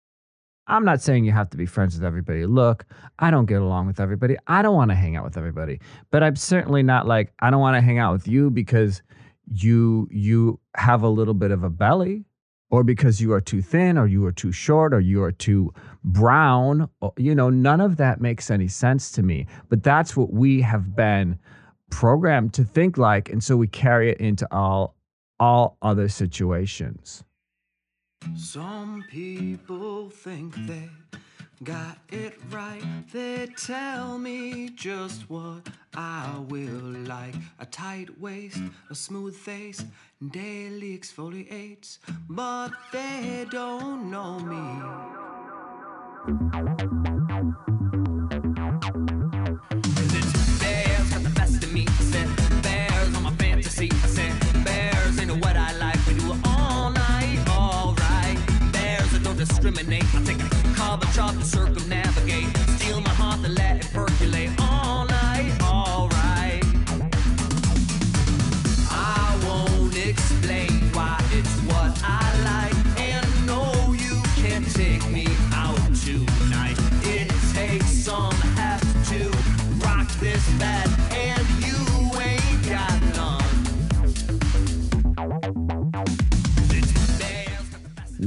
I'm 0.68 0.84
not 0.84 1.00
saying 1.00 1.24
you 1.24 1.32
have 1.32 1.50
to 1.50 1.56
be 1.56 1.66
friends 1.66 1.94
with 1.94 2.04
everybody. 2.04 2.44
Look, 2.44 2.84
I 3.18 3.30
don't 3.30 3.46
get 3.46 3.60
along 3.62 3.86
with 3.86 4.00
everybody. 4.00 4.36
I 4.46 4.62
don't 4.62 4.74
want 4.74 4.90
to 4.90 4.94
hang 4.94 5.16
out 5.16 5.24
with 5.24 5.36
everybody. 5.36 5.80
But 6.10 6.22
I'm 6.22 6.36
certainly 6.36 6.82
not 6.82 7.06
like 7.06 7.32
I 7.40 7.50
don't 7.50 7.60
want 7.60 7.76
to 7.76 7.80
hang 7.80 7.98
out 7.98 8.12
with 8.12 8.28
you 8.28 8.50
because 8.50 9.02
you 9.52 10.08
you 10.10 10.60
have 10.76 11.02
a 11.02 11.08
little 11.08 11.34
bit 11.34 11.50
of 11.50 11.64
a 11.64 11.70
belly 11.70 12.24
or 12.70 12.84
because 12.84 13.20
you 13.20 13.32
are 13.32 13.40
too 13.40 13.62
thin 13.62 13.96
or 13.96 14.06
you 14.06 14.24
are 14.26 14.32
too 14.32 14.52
short 14.52 14.92
or 14.92 15.00
you 15.00 15.22
are 15.22 15.32
too 15.32 15.72
brown. 16.04 16.88
You 17.16 17.34
know, 17.34 17.50
none 17.50 17.80
of 17.80 17.96
that 17.96 18.20
makes 18.20 18.50
any 18.50 18.68
sense 18.68 19.10
to 19.12 19.22
me. 19.22 19.46
But 19.68 19.82
that's 19.82 20.16
what 20.16 20.32
we 20.32 20.60
have 20.62 20.94
been 20.94 21.38
programmed 21.90 22.52
to 22.52 22.64
think 22.64 22.98
like 22.98 23.30
and 23.30 23.42
so 23.42 23.56
we 23.56 23.66
carry 23.66 24.10
it 24.10 24.18
into 24.18 24.46
all 24.52 24.94
all 25.40 25.78
other 25.80 26.08
situations. 26.08 27.24
Some 28.36 29.04
people 29.08 30.10
think 30.10 30.54
they 30.66 30.90
got 31.62 31.98
it 32.10 32.38
right. 32.50 32.82
They 33.12 33.48
tell 33.56 34.18
me 34.18 34.70
just 34.70 35.28
what 35.28 35.68
I 35.94 36.42
will 36.48 36.82
like. 37.06 37.34
A 37.58 37.66
tight 37.66 38.18
waist, 38.20 38.60
a 38.90 38.94
smooth 38.94 39.36
face, 39.36 39.84
daily 40.30 40.98
exfoliates. 40.98 41.98
But 42.28 42.70
they 42.92 43.46
don't 43.50 44.10
know 44.10 44.38
me. 44.38 45.18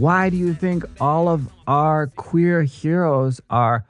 Why 0.01 0.31
do 0.31 0.35
you 0.35 0.55
think 0.55 0.83
all 0.99 1.29
of 1.29 1.47
our 1.67 2.07
queer 2.07 2.63
heroes 2.63 3.39
are 3.51 3.85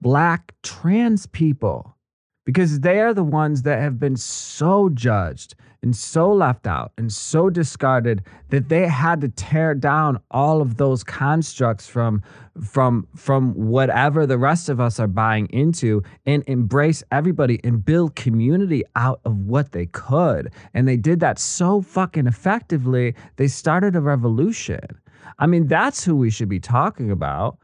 black 0.00 0.54
trans 0.62 1.26
people? 1.26 1.96
Because 2.44 2.78
they 2.78 3.00
are 3.00 3.12
the 3.12 3.24
ones 3.24 3.62
that 3.62 3.80
have 3.80 3.98
been 3.98 4.16
so 4.16 4.88
judged 4.90 5.56
and 5.82 5.96
so 5.96 6.32
left 6.32 6.68
out 6.68 6.92
and 6.96 7.12
so 7.12 7.50
discarded 7.50 8.22
that 8.50 8.68
they 8.68 8.86
had 8.86 9.20
to 9.22 9.28
tear 9.28 9.74
down 9.74 10.20
all 10.30 10.62
of 10.62 10.76
those 10.76 11.02
constructs 11.02 11.88
from 11.88 12.22
from 12.62 13.08
from 13.16 13.52
whatever 13.54 14.24
the 14.24 14.38
rest 14.38 14.68
of 14.68 14.78
us 14.80 15.00
are 15.00 15.08
buying 15.08 15.46
into 15.46 16.00
and 16.26 16.44
embrace 16.46 17.02
everybody 17.10 17.58
and 17.64 17.84
build 17.84 18.14
community 18.14 18.84
out 18.94 19.20
of 19.24 19.36
what 19.36 19.72
they 19.72 19.86
could. 19.86 20.52
And 20.74 20.86
they 20.86 20.96
did 20.96 21.18
that 21.20 21.40
so 21.40 21.82
fucking 21.82 22.28
effectively. 22.28 23.16
They 23.34 23.48
started 23.48 23.96
a 23.96 24.00
revolution. 24.00 25.00
I 25.38 25.46
mean, 25.46 25.66
that's 25.66 26.04
who 26.04 26.16
we 26.16 26.30
should 26.30 26.48
be 26.48 26.60
talking 26.60 27.10
about. 27.10 27.58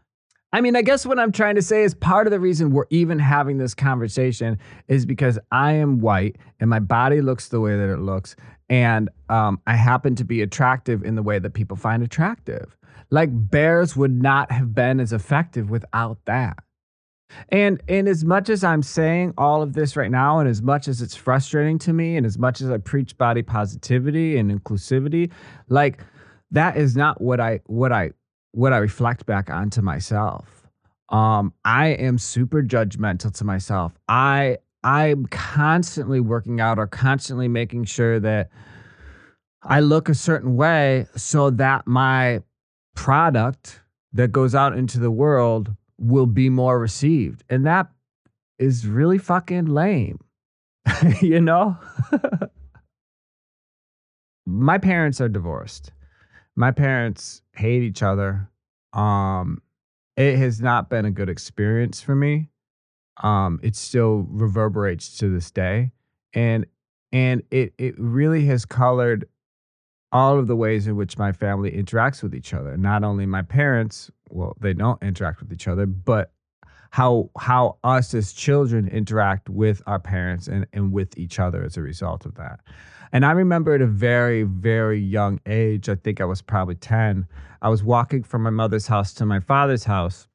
I 0.55 0.61
mean, 0.61 0.77
I 0.77 0.83
guess 0.83 1.07
what 1.07 1.19
I'm 1.19 1.33
trying 1.33 1.55
to 1.55 1.63
say 1.63 1.83
is 1.83 1.95
part 1.95 2.27
of 2.27 2.31
the 2.31 2.39
reason 2.39 2.73
we're 2.73 2.85
even 2.91 3.19
having 3.19 3.57
this 3.57 3.75
conversation 3.75 4.59
is 4.87 5.07
because 5.07 5.39
I 5.51 5.73
am 5.73 6.01
white 6.01 6.37
and 6.61 6.69
my 6.69 6.79
body 6.79 7.23
looks 7.23 7.49
the 7.49 7.61
way 7.61 7.75
that 7.75 7.91
it 7.91 8.01
looks. 8.01 8.37
And 8.69 9.09
um, 9.31 9.61
I 9.67 9.77
happen 9.77 10.15
to 10.17 10.25
be 10.25 10.43
attractive 10.43 11.05
in 11.05 11.15
the 11.15 11.23
way 11.23 11.39
that 11.39 11.55
people 11.55 11.77
find 11.77 12.03
attractive. 12.03 12.77
Like 13.11 13.31
bears 13.33 13.97
would 13.97 14.13
not 14.13 14.53
have 14.53 14.75
been 14.75 15.01
as 15.01 15.15
effective 15.15 15.71
without 15.71 16.19
that. 16.27 16.59
And 17.49 17.83
and 17.89 18.09
as 18.09 18.25
much 18.25 18.51
as 18.51 18.63
I'm 18.63 18.83
saying 18.83 19.33
all 19.39 19.63
of 19.63 19.73
this 19.73 19.97
right 19.97 20.11
now, 20.11 20.39
and 20.39 20.49
as 20.49 20.61
much 20.61 20.87
as 20.87 21.01
it's 21.01 21.17
frustrating 21.17 21.79
to 21.81 21.93
me, 21.93 22.17
and 22.17 22.27
as 22.27 22.39
much 22.39 22.61
as 22.61 22.71
I 22.71 22.77
preach 22.77 23.17
body 23.17 23.43
positivity 23.43 24.37
and 24.37 24.51
inclusivity, 24.51 25.31
like 25.69 26.03
that 26.53 26.77
is 26.77 26.97
not 26.97 27.21
what 27.21 27.41
I 27.41 27.61
what 27.67 27.93
I 27.93 28.13
what 28.53 28.73
I 28.73 28.79
reflect 28.79 29.27
back 29.27 29.51
onto 29.51 29.83
myself. 29.83 30.69
Um, 31.09 31.53
I 31.65 31.89
am 31.89 32.19
super 32.19 32.63
judgmental 32.63 33.35
to 33.37 33.45
myself. 33.45 33.93
I 34.09 34.59
I'm 34.85 35.27
constantly 35.27 36.21
working 36.21 36.61
out 36.61 36.79
or 36.79 36.87
constantly 36.87 37.49
making 37.49 37.85
sure 37.85 38.21
that 38.21 38.51
I 39.63 39.81
look 39.81 40.09
a 40.09 40.15
certain 40.15 40.57
way 40.57 41.07
so 41.17 41.51
that 41.51 41.87
my 41.87 42.43
product 42.95 43.81
that 44.13 44.33
goes 44.33 44.55
out 44.55 44.77
into 44.77 44.99
the 44.99 45.11
world 45.11 45.75
will 45.99 46.27
be 46.27 46.49
more 46.49 46.79
received. 46.79 47.45
And 47.49 47.65
that 47.67 47.89
is 48.59 48.87
really 48.87 49.19
fucking 49.19 49.67
lame. 49.67 50.19
you 51.21 51.41
know? 51.41 51.77
my 54.47 54.79
parents 54.79 55.21
are 55.21 55.29
divorced. 55.29 55.93
My 56.57 56.71
parents 56.71 57.43
hate 57.53 57.83
each 57.83 58.03
other. 58.03 58.49
Um 58.93 59.63
it 60.17 60.37
has 60.37 60.61
not 60.61 60.91
been 60.91 61.07
a 61.07 61.11
good 61.11 61.29
experience 61.29 62.01
for 62.01 62.15
me. 62.15 62.49
Um 63.23 63.61
it 63.63 63.77
still 63.77 64.27
reverberates 64.29 65.17
to 65.19 65.31
this 65.31 65.51
day 65.51 65.93
and 66.35 66.67
and 67.13 67.43
it 67.51 67.75
it 67.79 67.95
really 67.99 68.47
has 68.47 68.65
colored 68.65 69.27
all 70.13 70.39
of 70.39 70.47
the 70.47 70.57
ways 70.57 70.87
in 70.87 70.97
which 70.97 71.17
my 71.17 71.33
family 71.33 71.71
interacts 71.71 72.23
with 72.23 72.35
each 72.35 72.53
other. 72.53 72.77
Not 72.77 73.03
only 73.03 73.25
my 73.25 73.43
parents, 73.43 74.11
well, 74.29 74.57
they 74.61 74.75
don't 74.75 75.03
interact 75.03 75.41
with 75.41 75.53
each 75.53 75.67
other, 75.67 75.87
but 75.87 76.33
how 76.91 77.31
how 77.39 77.79
us 77.83 78.13
as 78.13 78.35
children 78.35 78.87
interact 78.89 79.49
with 79.49 79.83
our 79.87 79.99
parents 79.99 80.47
and, 80.47 80.67
and 80.75 80.93
with 80.93 81.17
each 81.17 81.39
other 81.39 81.65
as 81.65 81.79
a 81.79 81.83
result 81.83 82.27
of 82.27 82.35
that. 82.35 82.61
And 83.13 83.27
I 83.27 83.33
remember 83.33 83.75
at 83.75 83.83
a 83.83 83.87
very, 83.87 84.43
very 84.43 84.99
young 84.99 85.39
age, 85.47 85.89
I 85.89 85.97
think 85.97 86.21
I 86.21 86.25
was 86.25 86.41
probably 86.41 86.77
10, 86.77 87.27
I 87.61 87.69
was 87.69 87.85
walking 87.85 88.23
from 88.23 88.43
my 88.43 88.51
mother's 88.51 88.87
house 88.87 89.13
to 89.15 89.27
my 89.27 89.39
father's 89.39 89.85
house. 89.85 90.27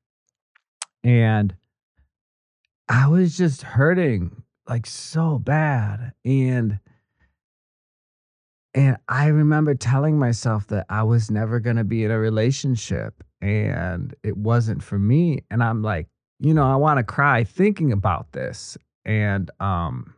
And 1.03 1.55
I 2.87 3.07
was 3.07 3.35
just 3.35 3.63
hurting 3.63 4.43
like 4.69 4.85
so 4.85 5.39
bad. 5.39 6.13
And 6.23 6.79
and 8.73 8.97
I 9.07 9.27
remember 9.27 9.73
telling 9.73 10.19
myself 10.19 10.67
that 10.67 10.85
I 10.87 11.01
was 11.01 11.31
never 11.31 11.59
going 11.59 11.77
to 11.77 11.83
be 11.83 12.03
in 12.03 12.11
a 12.11 12.19
relationship 12.19 13.23
and 13.41 14.13
it 14.23 14.37
wasn't 14.37 14.83
for 14.83 14.99
me. 14.99 15.39
And 15.49 15.63
I'm 15.63 15.81
like, 15.81 16.07
you 16.39 16.53
know, 16.53 16.71
I 16.71 16.75
want 16.75 16.99
to 16.99 17.03
cry 17.03 17.43
thinking 17.43 17.91
about 17.91 18.33
this. 18.33 18.77
And, 19.03 19.49
um, 19.59 20.13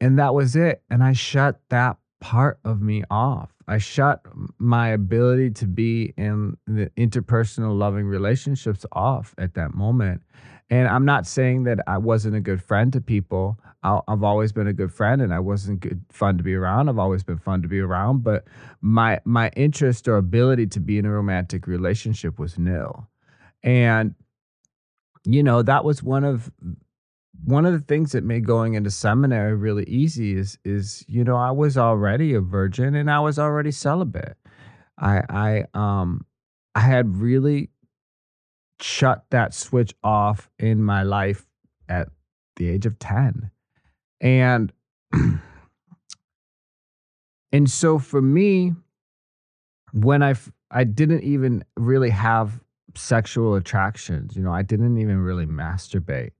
and 0.00 0.18
that 0.18 0.34
was 0.34 0.56
it. 0.56 0.82
And 0.90 1.02
I 1.02 1.12
shut 1.12 1.60
that 1.68 1.98
part 2.20 2.58
of 2.64 2.80
me 2.80 3.02
off. 3.10 3.52
I 3.66 3.78
shut 3.78 4.24
my 4.58 4.88
ability 4.88 5.50
to 5.50 5.66
be 5.66 6.12
in 6.16 6.56
the 6.66 6.90
interpersonal 6.98 7.76
loving 7.76 8.06
relationships 8.06 8.84
off 8.92 9.34
at 9.38 9.54
that 9.54 9.74
moment. 9.74 10.22
And 10.70 10.86
I'm 10.86 11.04
not 11.04 11.26
saying 11.26 11.64
that 11.64 11.80
I 11.86 11.98
wasn't 11.98 12.36
a 12.36 12.40
good 12.40 12.62
friend 12.62 12.92
to 12.92 13.00
people. 13.00 13.58
i 13.82 14.00
have 14.08 14.22
always 14.22 14.52
been 14.52 14.68
a 14.68 14.72
good 14.72 14.92
friend, 14.92 15.20
and 15.20 15.34
I 15.34 15.40
wasn't 15.40 15.80
good 15.80 16.04
fun 16.10 16.36
to 16.38 16.44
be 16.44 16.54
around. 16.54 16.88
I've 16.88 16.98
always 16.98 17.24
been 17.24 17.38
fun 17.38 17.62
to 17.62 17.68
be 17.68 17.80
around, 17.80 18.22
but 18.22 18.44
my 18.80 19.20
my 19.24 19.50
interest 19.56 20.06
or 20.06 20.16
ability 20.16 20.68
to 20.68 20.80
be 20.80 20.98
in 20.98 21.06
a 21.06 21.10
romantic 21.10 21.66
relationship 21.66 22.38
was 22.38 22.56
nil. 22.56 23.08
And 23.64 24.14
you 25.24 25.42
know, 25.42 25.62
that 25.62 25.84
was 25.84 26.02
one 26.02 26.24
of 26.24 26.50
one 27.44 27.66
of 27.66 27.72
the 27.72 27.80
things 27.80 28.12
that 28.12 28.24
made 28.24 28.46
going 28.46 28.74
into 28.74 28.90
seminary 28.90 29.54
really 29.54 29.84
easy 29.84 30.36
is 30.36 30.58
is 30.64 31.04
you 31.08 31.24
know 31.24 31.36
I 31.36 31.50
was 31.50 31.78
already 31.78 32.34
a 32.34 32.40
virgin 32.40 32.94
and 32.94 33.10
I 33.10 33.20
was 33.20 33.38
already 33.38 33.70
celibate. 33.70 34.36
I 34.98 35.22
I 35.28 35.64
um 35.74 36.26
I 36.74 36.80
had 36.80 37.16
really 37.16 37.70
shut 38.80 39.24
that 39.30 39.54
switch 39.54 39.94
off 40.02 40.50
in 40.58 40.82
my 40.82 41.02
life 41.02 41.46
at 41.88 42.08
the 42.56 42.68
age 42.68 42.86
of 42.86 42.98
10. 42.98 43.50
And 44.20 44.72
and 47.52 47.70
so 47.70 47.98
for 47.98 48.22
me 48.22 48.72
when 49.92 50.22
I 50.22 50.34
I 50.70 50.84
didn't 50.84 51.24
even 51.24 51.64
really 51.76 52.10
have 52.10 52.60
sexual 52.94 53.54
attractions, 53.54 54.36
you 54.36 54.42
know, 54.42 54.52
I 54.52 54.62
didn't 54.62 54.98
even 54.98 55.18
really 55.18 55.46
masturbate. 55.46 56.32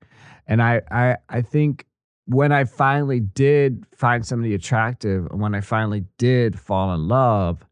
And 0.46 0.62
I 0.62 0.82
I 0.90 1.16
I 1.28 1.42
think 1.42 1.86
when 2.26 2.52
I 2.52 2.64
finally 2.64 3.20
did 3.20 3.84
find 3.94 4.24
somebody 4.24 4.54
attractive 4.54 5.26
and 5.30 5.40
when 5.40 5.54
I 5.54 5.60
finally 5.60 6.04
did 6.16 6.58
fall 6.58 6.94
in 6.94 7.08
love, 7.08 7.66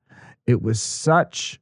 it 0.47 0.62
was 0.62 0.83
such 0.83 1.61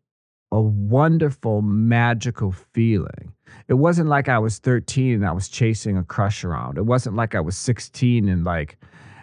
a 0.53 0.61
wonderful, 0.61 1.61
magical 1.61 2.53
feeling. 2.53 3.33
It 3.69 3.75
wasn't 3.75 4.09
like 4.09 4.29
I 4.29 4.39
was 4.39 4.59
13 4.59 5.15
and 5.15 5.27
I 5.27 5.33
was 5.33 5.49
chasing 5.49 5.99
a 5.99 6.05
crush 6.05 6.45
around. 6.45 6.79
It 6.79 6.87
wasn't 6.87 7.17
like 7.17 7.35
I 7.35 7.41
was 7.41 7.57
16 7.57 8.29
and 8.29 8.45
like 8.45 8.79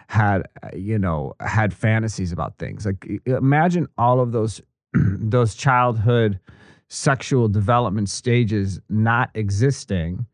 had 0.07 0.43
you 0.75 0.99
know 0.99 1.33
had 1.39 1.73
fantasies 1.73 2.31
about 2.31 2.57
things. 2.59 2.85
Like 2.85 3.07
imagine 3.25 3.87
all 3.97 4.19
of 4.19 4.31
those 4.31 4.61
those 4.93 5.55
childhood 5.55 6.39
sexual 6.89 7.47
development 7.47 8.09
stages 8.09 8.79
not 8.89 9.31
existing 9.33 10.27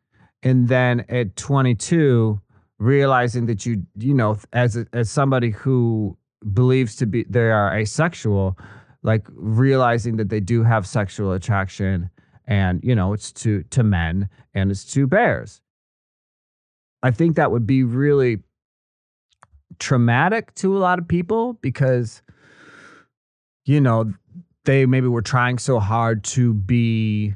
and 0.44 0.68
then 0.68 1.06
at 1.10 1.36
22 1.36 2.40
realizing 2.78 3.46
that 3.48 3.66
you 3.66 3.84
you 3.98 4.14
know 4.14 4.38
as 4.54 4.78
a, 4.78 4.86
as 4.94 5.10
somebody 5.10 5.50
who 5.50 6.18
believes 6.54 6.96
to 6.96 7.06
be 7.06 7.26
they 7.30 7.52
are 7.52 7.76
asexual 7.78 8.58
like 9.04 9.28
realizing 9.32 10.18
that 10.18 10.30
they 10.30 10.40
do 10.40 10.64
have 10.64 10.86
sexual 10.86 11.32
attraction 11.32 12.10
and 12.48 12.82
you 12.84 12.96
know 12.96 13.14
it's 13.14 13.32
to 13.32 13.64
to 13.64 13.84
men 13.84 14.30
and 14.54 14.72
it's 14.72 14.84
to 14.94 15.08
bears. 15.08 15.62
I 17.02 17.12
think 17.12 17.38
that 17.38 17.52
would 17.52 17.66
be 17.66 17.84
really 17.84 18.40
traumatic 19.78 20.54
to 20.56 20.76
a 20.76 20.80
lot 20.80 21.00
of 21.00 21.08
people 21.08 21.54
because 21.62 22.22
you 23.66 23.80
know 23.80 24.12
they 24.66 24.86
maybe 24.86 25.08
were 25.08 25.22
trying 25.22 25.58
so 25.60 25.80
hard 25.80 26.24
to 26.24 26.54
be 26.54 27.36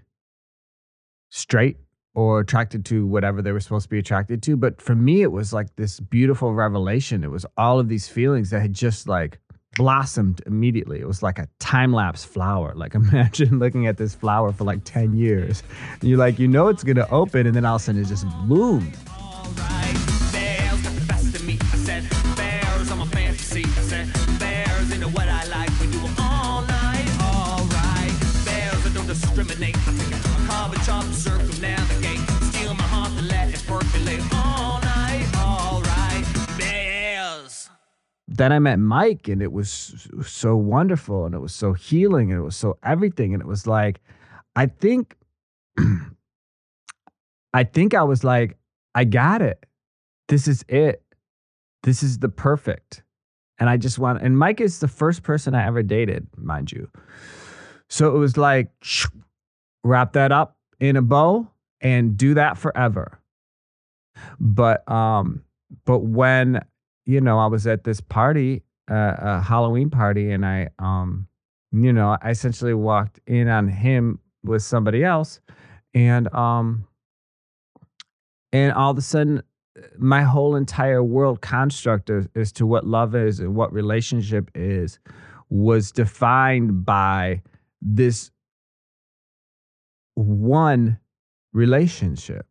straight 1.29 1.77
or 2.15 2.39
attracted 2.39 2.85
to 2.85 3.05
whatever 3.05 3.41
they 3.41 3.51
were 3.51 3.59
supposed 3.59 3.83
to 3.83 3.89
be 3.89 3.99
attracted 3.99 4.41
to 4.43 4.55
but 4.55 4.81
for 4.81 4.95
me 4.95 5.21
it 5.21 5.31
was 5.31 5.53
like 5.53 5.75
this 5.75 5.99
beautiful 5.99 6.53
revelation 6.53 7.23
it 7.23 7.31
was 7.31 7.45
all 7.57 7.79
of 7.79 7.89
these 7.89 8.07
feelings 8.07 8.49
that 8.49 8.61
had 8.61 8.73
just 8.73 9.07
like 9.07 9.39
blossomed 9.75 10.41
immediately. 10.45 10.99
It 10.99 11.07
was 11.07 11.23
like 11.23 11.39
a 11.39 11.47
time 11.59 11.93
lapse 11.93 12.23
flower. 12.23 12.73
Like 12.75 12.95
imagine 12.95 13.59
looking 13.59 13.87
at 13.87 13.97
this 13.97 14.15
flower 14.15 14.51
for 14.51 14.63
like 14.63 14.83
10 14.83 15.15
years. 15.15 15.63
You're 16.01 16.17
like, 16.17 16.39
you 16.39 16.47
know 16.47 16.67
it's 16.67 16.83
gonna 16.83 17.07
open, 17.11 17.47
and 17.47 17.55
then 17.55 17.65
all 17.65 17.75
of 17.75 17.81
a 17.81 17.85
sudden 17.85 18.01
it 18.01 18.07
just 18.07 18.27
bloomed. 18.47 18.95
Then 38.35 38.51
I 38.51 38.57
met 38.57 38.79
Mike 38.79 39.27
and 39.27 39.43
it 39.43 39.51
was 39.51 40.07
so 40.25 40.55
wonderful 40.55 41.25
and 41.25 41.35
it 41.35 41.39
was 41.39 41.53
so 41.53 41.73
healing 41.73 42.31
and 42.31 42.39
it 42.39 42.43
was 42.43 42.55
so 42.55 42.77
everything. 42.83 43.33
And 43.33 43.41
it 43.41 43.45
was 43.47 43.67
like, 43.67 44.01
I 44.55 44.65
think, 44.65 45.15
I 47.53 47.63
think 47.63 47.93
I 47.93 48.01
was 48.01 48.23
like, 48.23 48.57
I 48.95 49.03
got 49.03 49.43
it. 49.43 49.63
This 50.29 50.47
is 50.47 50.65
it. 50.67 51.03
This 51.83 52.01
is 52.01 52.19
the 52.19 52.29
perfect. 52.29 53.03
And 53.59 53.69
I 53.69 53.77
just 53.77 53.99
want, 53.99 54.23
and 54.23 54.37
Mike 54.37 54.61
is 54.61 54.79
the 54.79 54.87
first 54.87 55.21
person 55.21 55.53
I 55.53 55.67
ever 55.67 55.83
dated, 55.83 56.25
mind 56.35 56.71
you. 56.71 56.89
So 57.87 58.15
it 58.15 58.17
was 58.17 58.35
like, 58.35 58.71
wrap 59.83 60.13
that 60.13 60.31
up 60.31 60.57
in 60.79 60.95
a 60.95 61.03
bow 61.03 61.47
and 61.81 62.17
do 62.17 62.33
that 62.33 62.57
forever. 62.57 63.19
But, 64.39 64.89
um, 64.91 65.43
but 65.85 65.99
when 65.99 66.61
you 67.05 67.21
know, 67.21 67.39
I 67.39 67.47
was 67.47 67.67
at 67.67 67.83
this 67.83 68.01
party, 68.01 68.63
uh, 68.89 69.15
a 69.17 69.41
Halloween 69.41 69.89
party, 69.89 70.31
and 70.31 70.45
I, 70.45 70.69
um, 70.79 71.27
you 71.71 71.91
know, 71.91 72.17
I 72.21 72.29
essentially 72.29 72.73
walked 72.73 73.19
in 73.27 73.47
on 73.47 73.67
him 73.67 74.19
with 74.43 74.61
somebody 74.61 75.03
else, 75.03 75.39
and 75.93 76.33
um, 76.33 76.87
and 78.51 78.71
all 78.73 78.91
of 78.91 78.97
a 78.97 79.01
sudden, 79.01 79.41
my 79.97 80.21
whole 80.21 80.55
entire 80.55 81.03
world 81.03 81.41
construct 81.41 82.09
as, 82.09 82.27
as 82.35 82.51
to 82.53 82.65
what 82.65 82.85
love 82.85 83.15
is 83.15 83.39
and 83.39 83.55
what 83.55 83.73
relationship 83.73 84.51
is 84.53 84.99
was 85.49 85.91
defined 85.91 86.85
by 86.85 87.41
this 87.81 88.31
one 90.15 90.99
relationship 91.53 92.45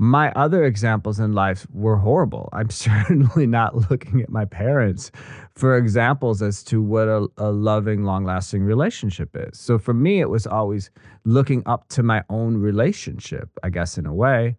my 0.00 0.32
other 0.32 0.64
examples 0.64 1.20
in 1.20 1.34
life 1.34 1.66
were 1.74 1.98
horrible. 1.98 2.48
I'm 2.54 2.70
certainly 2.70 3.46
not 3.46 3.90
looking 3.90 4.22
at 4.22 4.30
my 4.30 4.46
parents 4.46 5.10
for 5.54 5.76
examples 5.76 6.40
as 6.40 6.62
to 6.64 6.80
what 6.80 7.06
a, 7.06 7.28
a 7.36 7.50
loving, 7.50 8.04
long 8.04 8.24
lasting 8.24 8.62
relationship 8.62 9.28
is. 9.34 9.60
So 9.60 9.78
for 9.78 9.92
me, 9.92 10.20
it 10.20 10.30
was 10.30 10.46
always 10.46 10.90
looking 11.26 11.62
up 11.66 11.86
to 11.90 12.02
my 12.02 12.24
own 12.30 12.56
relationship, 12.56 13.50
I 13.62 13.68
guess, 13.68 13.98
in 13.98 14.06
a 14.06 14.14
way. 14.14 14.56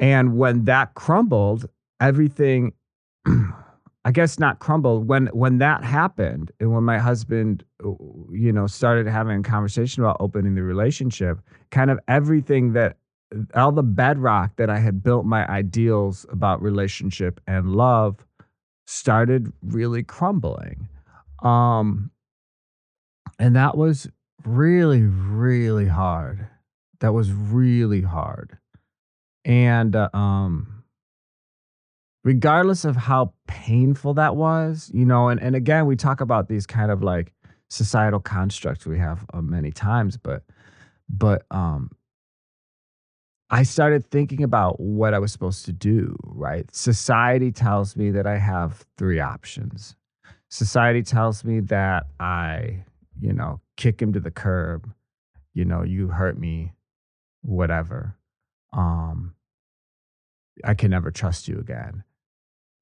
And 0.00 0.36
when 0.36 0.64
that 0.64 0.94
crumbled, 0.94 1.66
everything, 2.00 2.72
I 4.04 4.10
guess 4.10 4.40
not 4.40 4.58
crumbled, 4.58 5.06
when 5.06 5.28
when 5.28 5.58
that 5.58 5.84
happened 5.84 6.50
and 6.58 6.74
when 6.74 6.82
my 6.82 6.98
husband, 6.98 7.62
uh, 7.84 7.90
you 8.32 8.52
know, 8.52 8.66
started 8.66 9.06
having 9.06 9.38
a 9.38 9.42
conversation 9.44 10.02
about 10.02 10.16
opening 10.18 10.56
the 10.56 10.64
relationship, 10.64 11.38
kind 11.70 11.88
of 11.88 12.00
everything 12.08 12.72
that 12.72 12.96
all 13.54 13.72
the 13.72 13.82
bedrock 13.82 14.56
that 14.56 14.70
I 14.70 14.78
had 14.78 15.02
built 15.02 15.24
my 15.26 15.46
ideals 15.48 16.26
about 16.30 16.62
relationship 16.62 17.40
and 17.46 17.72
love 17.72 18.24
started 18.86 19.52
really 19.62 20.02
crumbling. 20.02 20.88
Um, 21.42 22.10
and 23.38 23.56
that 23.56 23.76
was 23.76 24.08
really, 24.44 25.02
really 25.02 25.86
hard. 25.86 26.46
That 27.00 27.12
was 27.12 27.32
really 27.32 28.02
hard. 28.02 28.58
And 29.44 29.94
uh, 29.96 30.08
um, 30.14 30.84
regardless 32.22 32.84
of 32.84 32.96
how 32.96 33.34
painful 33.46 34.14
that 34.14 34.36
was, 34.36 34.90
you 34.94 35.04
know, 35.04 35.28
and, 35.28 35.40
and 35.40 35.54
again, 35.54 35.86
we 35.86 35.96
talk 35.96 36.20
about 36.20 36.48
these 36.48 36.66
kind 36.66 36.90
of 36.90 37.02
like 37.02 37.32
societal 37.70 38.20
constructs 38.20 38.86
we 38.86 38.98
have 38.98 39.26
uh, 39.34 39.42
many 39.42 39.70
times, 39.70 40.16
but 40.16 40.42
but 41.08 41.44
um 41.50 41.90
I 43.54 43.62
started 43.62 44.10
thinking 44.10 44.42
about 44.42 44.80
what 44.80 45.14
I 45.14 45.20
was 45.20 45.30
supposed 45.30 45.64
to 45.66 45.72
do, 45.72 46.16
right? 46.24 46.68
Society 46.74 47.52
tells 47.52 47.94
me 47.94 48.10
that 48.10 48.26
I 48.26 48.36
have 48.36 48.84
three 48.98 49.20
options. 49.20 49.94
Society 50.50 51.04
tells 51.04 51.44
me 51.44 51.60
that 51.60 52.06
I, 52.18 52.84
you 53.20 53.32
know, 53.32 53.60
kick 53.76 54.02
him 54.02 54.12
to 54.12 54.18
the 54.18 54.32
curb, 54.32 54.92
you 55.52 55.64
know, 55.64 55.84
you 55.84 56.08
hurt 56.08 56.36
me, 56.36 56.72
whatever. 57.42 58.16
Um 58.72 59.36
I 60.64 60.74
can 60.74 60.90
never 60.90 61.12
trust 61.12 61.46
you 61.46 61.60
again. 61.60 62.02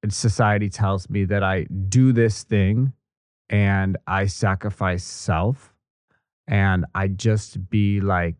And 0.02 0.10
society 0.10 0.70
tells 0.70 1.10
me 1.10 1.26
that 1.26 1.42
I 1.42 1.64
do 1.64 2.14
this 2.14 2.44
thing 2.44 2.94
and 3.50 3.98
I 4.06 4.24
sacrifice 4.24 5.04
self 5.04 5.74
and 6.48 6.86
I 6.94 7.08
just 7.08 7.68
be 7.68 8.00
like 8.00 8.36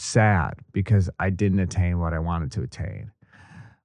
sad 0.00 0.54
because 0.72 1.10
I 1.18 1.30
didn't 1.30 1.60
attain 1.60 1.98
what 1.98 2.14
I 2.14 2.18
wanted 2.18 2.52
to 2.52 2.62
attain. 2.62 3.10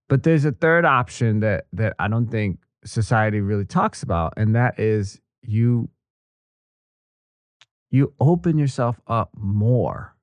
But 0.10 0.23
there's 0.23 0.45
a 0.45 0.52
third 0.52 0.86
option 0.86 1.39
that 1.39 1.65
that 1.73 1.95
I 1.99 2.08
don't 2.08 2.28
think 2.28 2.60
society 2.86 3.41
really 3.41 3.65
talks 3.65 4.04
about, 4.04 4.34
and 4.38 4.56
that 4.56 4.80
is 4.80 5.19
you 5.41 5.89
you 7.89 8.13
open 8.19 8.58
yourself 8.58 8.99
up 9.08 9.32
more. 9.38 10.15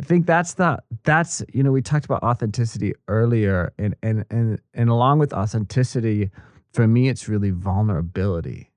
I 0.00 0.04
think 0.04 0.26
that's 0.26 0.54
the 0.54 0.78
that's 1.04 1.42
you 1.52 1.62
know 1.62 1.72
we 1.72 1.82
talked 1.82 2.04
about 2.04 2.22
authenticity 2.22 2.94
earlier, 3.08 3.72
and 3.78 3.94
and 4.02 4.24
and 4.30 4.60
and 4.72 4.90
along 4.90 5.18
with 5.18 5.32
authenticity, 5.32 6.30
for 6.72 6.88
me 6.88 7.08
it's 7.08 7.28
really 7.28 7.50
vulnerability. 7.50 8.70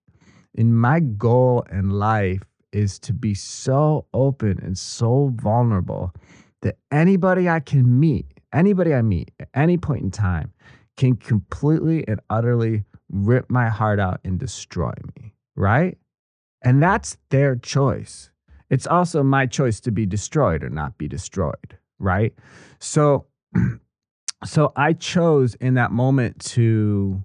And 0.58 0.80
my 0.80 1.00
goal 1.00 1.65
in 1.71 1.91
life 1.91 2.43
is 2.78 3.00
to 3.00 3.13
be 3.13 3.34
so 3.34 4.06
open 4.13 4.60
and 4.62 4.78
so 4.78 5.34
vulnerable 5.36 6.13
that 6.62 6.78
anybody 6.92 7.50
I 7.50 7.60
can 7.60 8.00
meet 8.00 8.38
anybody 8.54 8.94
I 8.94 9.02
meet 9.02 9.32
at 9.40 9.50
any 9.54 9.78
point 9.78 10.04
in 10.04 10.12
time 10.12 10.54
can 10.96 11.16
completely 11.16 12.08
and 12.08 12.20
utterly 12.30 12.84
rip 13.10 13.50
my 13.50 13.70
heart 13.70 14.00
out 14.00 14.20
and 14.24 14.40
destroy 14.40 14.94
me, 15.16 15.34
right? 15.56 15.98
And 16.63 16.82
that's 16.82 17.18
their 17.30 17.56
choice. 17.56 18.32
It's 18.70 18.88
also 18.88 19.24
my 19.24 19.46
choice 19.46 19.80
to 19.82 19.92
be 19.92 20.06
destroyed 20.06 20.63
or 20.63 20.70
not 20.70 20.98
be 20.98 21.08
destroyed, 21.08 21.78
right? 22.00 22.34
So 22.80 23.28
so 24.46 24.72
I 24.76 24.94
chose 24.94 25.56
in 25.56 25.76
that 25.76 25.92
moment 25.92 26.40
to 26.54 27.24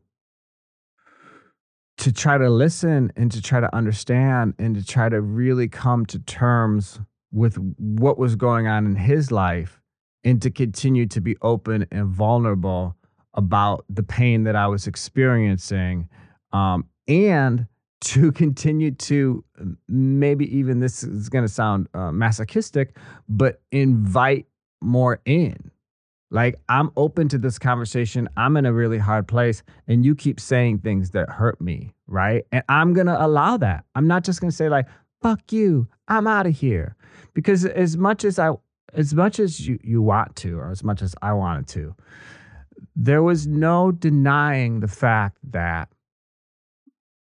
to 1.98 2.12
try 2.12 2.38
to 2.38 2.48
listen 2.48 3.12
and 3.16 3.30
to 3.32 3.40
try 3.40 3.60
to 3.60 3.74
understand 3.74 4.54
and 4.58 4.74
to 4.74 4.84
try 4.84 5.08
to 5.08 5.20
really 5.20 5.68
come 5.68 6.06
to 6.06 6.18
terms 6.20 7.00
with 7.32 7.56
what 7.78 8.18
was 8.18 8.36
going 8.36 8.66
on 8.66 8.86
in 8.86 8.96
his 8.96 9.30
life 9.30 9.80
and 10.24 10.40
to 10.42 10.50
continue 10.50 11.06
to 11.06 11.20
be 11.20 11.36
open 11.42 11.86
and 11.90 12.08
vulnerable 12.08 12.96
about 13.34 13.84
the 13.88 14.02
pain 14.02 14.44
that 14.44 14.56
I 14.56 14.66
was 14.66 14.86
experiencing 14.86 16.08
um, 16.52 16.86
and 17.08 17.66
to 18.02 18.32
continue 18.32 18.90
to 18.92 19.44
maybe 19.88 20.56
even 20.56 20.80
this 20.80 21.02
is 21.02 21.28
going 21.28 21.44
to 21.44 21.52
sound 21.52 21.88
uh, 21.94 22.12
masochistic, 22.12 22.96
but 23.28 23.60
invite 23.70 24.46
more 24.80 25.20
in 25.24 25.70
like, 26.32 26.56
I'm 26.68 26.90
open 26.96 27.28
to 27.28 27.38
this 27.38 27.58
conversation. 27.58 28.28
I'm 28.36 28.56
in 28.56 28.64
a 28.64 28.72
really 28.72 28.98
hard 28.98 29.28
place, 29.28 29.62
and 29.86 30.04
you 30.04 30.14
keep 30.14 30.40
saying 30.40 30.78
things 30.78 31.10
that 31.10 31.28
hurt 31.28 31.60
me, 31.60 31.94
right? 32.06 32.44
And 32.50 32.64
I'm 32.68 32.94
gonna 32.94 33.16
allow 33.18 33.58
that. 33.58 33.84
I'm 33.94 34.06
not 34.08 34.24
just 34.24 34.40
gonna 34.40 34.50
say, 34.50 34.68
like, 34.68 34.88
fuck 35.20 35.52
you, 35.52 35.86
I'm 36.08 36.26
out 36.26 36.46
of 36.46 36.56
here. 36.56 36.96
Because 37.34 37.66
as 37.66 37.96
much 37.96 38.24
as 38.24 38.38
I 38.38 38.52
as 38.94 39.14
much 39.14 39.38
as 39.40 39.66
you, 39.66 39.78
you 39.82 40.02
want 40.02 40.36
to, 40.36 40.58
or 40.58 40.70
as 40.70 40.82
much 40.82 41.02
as 41.02 41.14
I 41.22 41.32
wanted 41.32 41.66
to, 41.68 41.94
there 42.96 43.22
was 43.22 43.46
no 43.46 43.92
denying 43.92 44.80
the 44.80 44.88
fact 44.88 45.38
that 45.50 45.88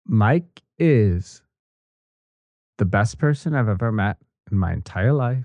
Mike 0.06 0.62
is 0.78 1.42
the 2.78 2.84
best 2.84 3.18
person 3.18 3.54
I've 3.54 3.68
ever 3.68 3.92
met 3.92 4.16
in 4.50 4.58
my 4.58 4.72
entire 4.72 5.12
life. 5.12 5.44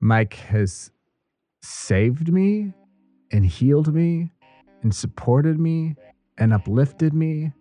Mike 0.00 0.34
has 0.34 0.90
saved 1.62 2.32
me 2.32 2.72
and 3.30 3.46
healed 3.46 3.94
me 3.94 4.30
and 4.82 4.94
supported 4.94 5.58
me 5.58 5.94
and 6.38 6.52
uplifted 6.52 7.14
me 7.14 7.52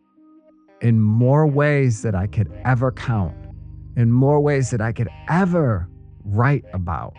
in 0.82 1.00
more 1.00 1.46
ways 1.46 2.02
that 2.02 2.16
I 2.16 2.28
could 2.28 2.52
ever 2.66 2.92
count, 2.92 3.36
in 3.96 4.12
more 4.12 4.40
ways 4.40 4.72
that 4.72 4.82
I 4.82 4.92
could 4.92 5.10
ever 5.30 5.88
write 6.24 6.66
about. 6.74 7.16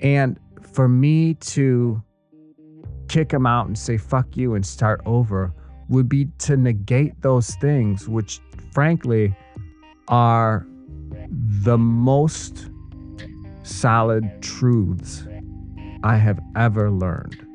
And 0.00 0.38
for 0.62 0.88
me 0.88 1.34
to 1.34 2.02
kick 3.08 3.32
him 3.32 3.46
out 3.46 3.66
and 3.66 3.76
say, 3.76 3.98
fuck 3.98 4.36
you 4.36 4.54
and 4.54 4.64
start 4.64 5.02
over 5.04 5.52
would 5.88 6.08
be 6.08 6.26
to 6.38 6.56
negate 6.56 7.20
those 7.20 7.54
things, 7.56 8.08
which 8.08 8.40
frankly 8.72 9.36
are 10.08 10.66
the 11.28 11.76
most 11.76 12.70
solid 13.62 14.40
truths 14.40 15.26
I 16.02 16.16
have 16.18 16.40
ever 16.54 16.90
learned. 16.90 17.47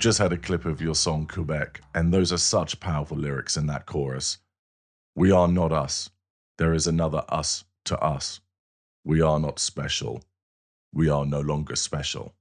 Just 0.00 0.18
had 0.18 0.32
a 0.32 0.38
clip 0.38 0.64
of 0.64 0.80
your 0.80 0.94
song 0.94 1.26
Quebec, 1.26 1.82
and 1.94 2.12
those 2.12 2.32
are 2.32 2.38
such 2.38 2.80
powerful 2.80 3.18
lyrics 3.18 3.56
in 3.56 3.66
that 3.66 3.86
chorus. 3.86 4.38
We 5.14 5.30
are 5.30 5.46
not 5.46 5.72
us. 5.72 6.10
There 6.56 6.72
is 6.72 6.86
another 6.86 7.22
us 7.28 7.64
to 7.84 7.98
us. 7.98 8.40
We 9.04 9.20
are 9.20 9.38
not 9.38 9.58
special. 9.58 10.22
We 10.92 11.08
are 11.10 11.26
no 11.26 11.40
longer 11.40 11.76
special. 11.76 12.34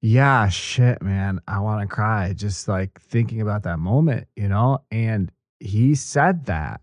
Yeah, 0.00 0.48
shit, 0.48 1.02
man. 1.02 1.40
I 1.46 1.58
want 1.58 1.82
to 1.82 1.94
cry 1.94 2.32
just 2.32 2.68
like 2.68 3.00
thinking 3.00 3.40
about 3.40 3.64
that 3.64 3.78
moment, 3.78 4.28
you 4.36 4.48
know? 4.48 4.82
And 4.90 5.30
he 5.58 5.94
said 5.94 6.46
that. 6.46 6.80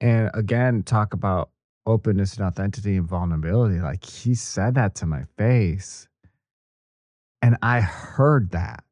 And 0.00 0.30
again, 0.34 0.82
talk 0.82 1.14
about 1.14 1.50
openness 1.86 2.36
and 2.36 2.46
authenticity 2.46 2.96
and 2.96 3.08
vulnerability. 3.08 3.80
Like 3.80 4.04
he 4.04 4.34
said 4.34 4.74
that 4.74 4.94
to 4.96 5.06
my 5.06 5.24
face. 5.36 6.08
And 7.42 7.56
I 7.60 7.80
heard 7.80 8.52
that. 8.52 8.84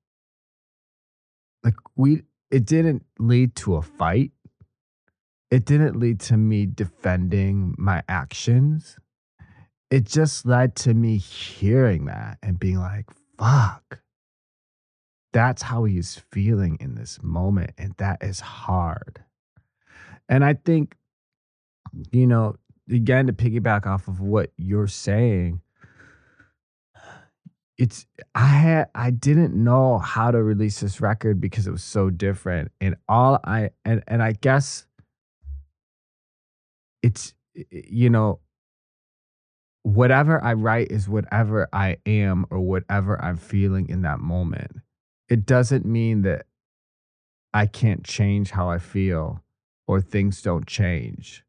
Like 1.64 1.76
we 1.96 2.24
it 2.50 2.66
didn't 2.66 3.04
lead 3.18 3.54
to 3.56 3.76
a 3.76 3.82
fight. 3.82 4.32
It 5.50 5.64
didn't 5.64 5.96
lead 5.96 6.20
to 6.20 6.36
me 6.36 6.66
defending 6.66 7.74
my 7.78 8.02
actions. 8.08 8.96
It 9.90 10.04
just 10.04 10.46
led 10.46 10.76
to 10.76 10.94
me 10.94 11.16
hearing 11.16 12.04
that 12.06 12.38
and 12.42 12.58
being 12.58 12.78
like, 12.78 13.06
fuck. 13.38 14.00
That's 15.32 15.62
how 15.62 15.84
he's 15.84 16.22
feeling 16.32 16.76
in 16.80 16.94
this 16.94 17.18
moment. 17.22 17.72
And 17.78 17.94
that 17.98 18.22
is 18.22 18.40
hard. 18.40 19.24
And 20.28 20.44
I 20.44 20.54
think, 20.54 20.96
you 22.12 22.26
know, 22.26 22.56
again, 22.88 23.26
to 23.26 23.32
piggyback 23.32 23.86
off 23.86 24.06
of 24.08 24.20
what 24.20 24.52
you're 24.56 24.86
saying, 24.86 25.60
it's 27.80 28.06
I 28.34 28.44
had 28.44 28.90
I 28.94 29.10
didn't 29.10 29.54
know 29.54 29.98
how 29.98 30.30
to 30.30 30.42
release 30.42 30.80
this 30.80 31.00
record 31.00 31.40
because 31.40 31.66
it 31.66 31.70
was 31.70 31.82
so 31.82 32.10
different. 32.10 32.70
And 32.78 32.94
all 33.08 33.40
I 33.42 33.70
and 33.86 34.04
and 34.06 34.22
I 34.22 34.32
guess 34.32 34.86
it's 37.02 37.32
you 37.70 38.10
know 38.10 38.40
whatever 39.82 40.44
I 40.44 40.52
write 40.52 40.92
is 40.92 41.08
whatever 41.08 41.68
I 41.72 41.96
am 42.04 42.44
or 42.50 42.60
whatever 42.60 43.18
I'm 43.24 43.38
feeling 43.38 43.88
in 43.88 44.02
that 44.02 44.20
moment. 44.20 44.72
It 45.30 45.46
doesn't 45.46 45.86
mean 45.86 46.20
that 46.22 46.44
I 47.54 47.64
can't 47.64 48.04
change 48.04 48.50
how 48.50 48.68
I 48.68 48.76
feel 48.76 49.42
or 49.88 50.02
things 50.02 50.42
don't 50.42 50.66
change. 50.66 51.44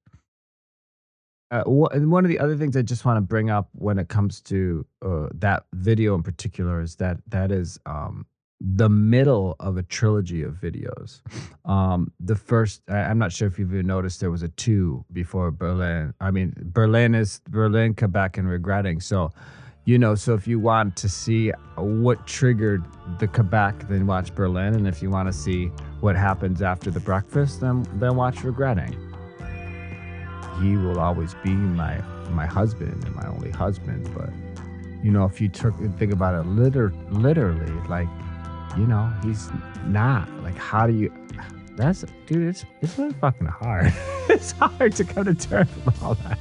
Uh, 1.51 1.63
one 1.65 2.23
of 2.23 2.29
the 2.29 2.39
other 2.39 2.55
things 2.55 2.77
I 2.77 2.81
just 2.81 3.03
want 3.03 3.17
to 3.17 3.21
bring 3.21 3.49
up 3.49 3.67
when 3.73 3.99
it 3.99 4.07
comes 4.07 4.39
to 4.43 4.85
uh, 5.01 5.27
that 5.35 5.65
video 5.73 6.15
in 6.15 6.23
particular 6.23 6.79
is 6.79 6.95
that 6.95 7.17
that 7.27 7.51
is 7.51 7.77
um, 7.85 8.25
the 8.61 8.87
middle 8.87 9.57
of 9.59 9.75
a 9.75 9.83
trilogy 9.83 10.43
of 10.43 10.53
videos. 10.53 11.21
Um, 11.65 12.11
the 12.21 12.35
first, 12.35 12.83
I, 12.87 12.99
am 12.99 13.17
not 13.17 13.33
sure 13.33 13.47
if 13.47 13.59
you've 13.59 13.73
even 13.73 13.87
noticed, 13.87 14.21
there 14.21 14.31
was 14.31 14.43
a 14.43 14.47
two 14.49 15.03
before 15.11 15.51
Berlin. 15.51 16.13
I 16.21 16.31
mean, 16.31 16.53
Berlin 16.57 17.15
is 17.15 17.41
Berlin, 17.49 17.95
Quebec, 17.95 18.37
and 18.37 18.47
regretting. 18.47 19.01
So, 19.01 19.31
you 19.83 19.97
know, 19.97 20.15
so 20.15 20.33
if 20.35 20.47
you 20.47 20.59
want 20.59 20.95
to 20.97 21.09
see 21.09 21.51
what 21.75 22.25
triggered 22.27 22.85
the 23.19 23.27
Quebec, 23.27 23.89
then 23.89 24.07
watch 24.07 24.33
Berlin, 24.33 24.75
and 24.75 24.87
if 24.87 25.01
you 25.01 25.09
want 25.09 25.27
to 25.27 25.33
see 25.33 25.67
what 25.99 26.15
happens 26.15 26.61
after 26.61 26.91
the 26.91 26.99
breakfast, 26.99 27.61
then 27.61 27.85
then 27.99 28.15
watch 28.15 28.43
regretting 28.43 29.10
he 30.61 30.77
will 30.77 30.99
always 30.99 31.33
be 31.43 31.51
my 31.51 31.99
my 32.29 32.45
husband 32.45 33.03
and 33.03 33.15
my 33.15 33.27
only 33.27 33.51
husband. 33.51 34.09
But 34.13 34.29
you 35.03 35.11
know, 35.11 35.25
if 35.25 35.41
you 35.41 35.49
took 35.49 35.75
think 35.97 36.13
about 36.13 36.35
it 36.35 36.47
liter- 36.47 36.93
literally, 37.09 37.71
like 37.87 38.07
you 38.77 38.85
know, 38.85 39.11
he's 39.23 39.49
not. 39.85 40.29
Like, 40.43 40.55
how 40.55 40.87
do 40.87 40.93
you? 40.93 41.11
that's 41.75 42.05
dude. 42.27 42.47
It's 42.47 42.65
it's 42.81 42.97
really 42.97 43.13
fucking 43.13 43.47
hard. 43.47 43.93
it's 44.29 44.51
hard 44.51 44.95
to 44.95 45.03
come 45.03 45.25
to 45.25 45.35
terms 45.35 45.69
with 45.85 46.01
all 46.03 46.15
that. 46.15 46.39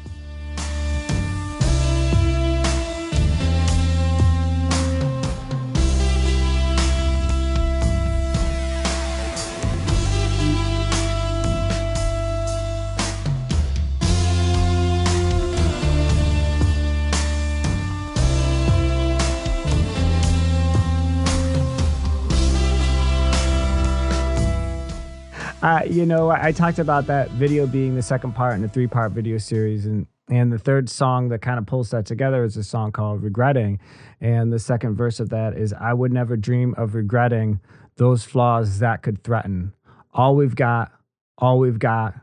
You 25.91 26.07
know, 26.07 26.31
I, 26.31 26.53
talked 26.53 26.79
about 26.79 27.09
that 27.09 27.31
video 27.33 27.67
being 27.67 27.97
the 27.97 28.03
second 28.03 28.35
part 28.35 28.55
in 28.55 28.63
a 28.63 28.69
three 28.69 28.87
part 28.87 29.11
video 29.11 29.39
series. 29.39 29.87
And, 29.87 30.07
and 30.29 30.53
the 30.53 30.59
third 30.59 30.89
song 30.89 31.29
that 31.31 31.43
kind 31.43 31.59
of 31.59 31.67
pulls 31.67 31.91
that 31.91 32.07
together 32.07 32.45
is 32.45 32.57
a 32.57 32.63
song 32.63 32.93
called 32.93 33.25
Regretting. 33.25 33.81
And 34.21 34.53
the 34.53 34.61
second 34.61 34.95
verse 34.95 35.19
of 35.19 35.31
that 35.31 35.57
is 35.57 35.73
I 35.73 35.93
would 35.93 36.13
never 36.13 36.37
dream 36.37 36.75
of 36.79 36.95
regretting 36.95 37.61
those 37.97 38.23
flaws 38.23 38.79
that 38.79 39.03
could 39.03 39.25
threaten. 39.25 39.73
All 40.15 40.37
we've 40.37 40.55
got, 40.55 40.93
all 41.39 41.59
we've 41.59 41.81
got, 41.81 42.15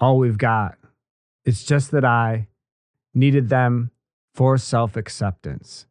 all 0.00 0.18
we've 0.18 0.38
got. 0.38 0.78
It's 1.44 1.64
just 1.64 1.90
that 1.90 2.04
I 2.04 2.48
needed 3.12 3.50
them 3.50 3.90
for 4.34 4.56
self 4.56 4.96
acceptance. 4.96 5.86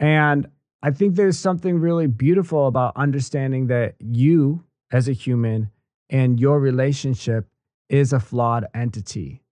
And 0.00 0.48
I 0.82 0.90
think 0.90 1.14
there's 1.14 1.38
something 1.38 1.78
really 1.78 2.08
beautiful 2.08 2.66
about 2.66 2.96
understanding 2.96 3.68
that 3.68 3.94
you, 4.00 4.64
as 4.90 5.08
a 5.08 5.12
human, 5.12 5.70
and 6.10 6.38
your 6.38 6.60
relationship 6.60 7.46
is 7.88 8.12
a 8.12 8.20
flawed 8.20 8.66
entity. 8.74 9.42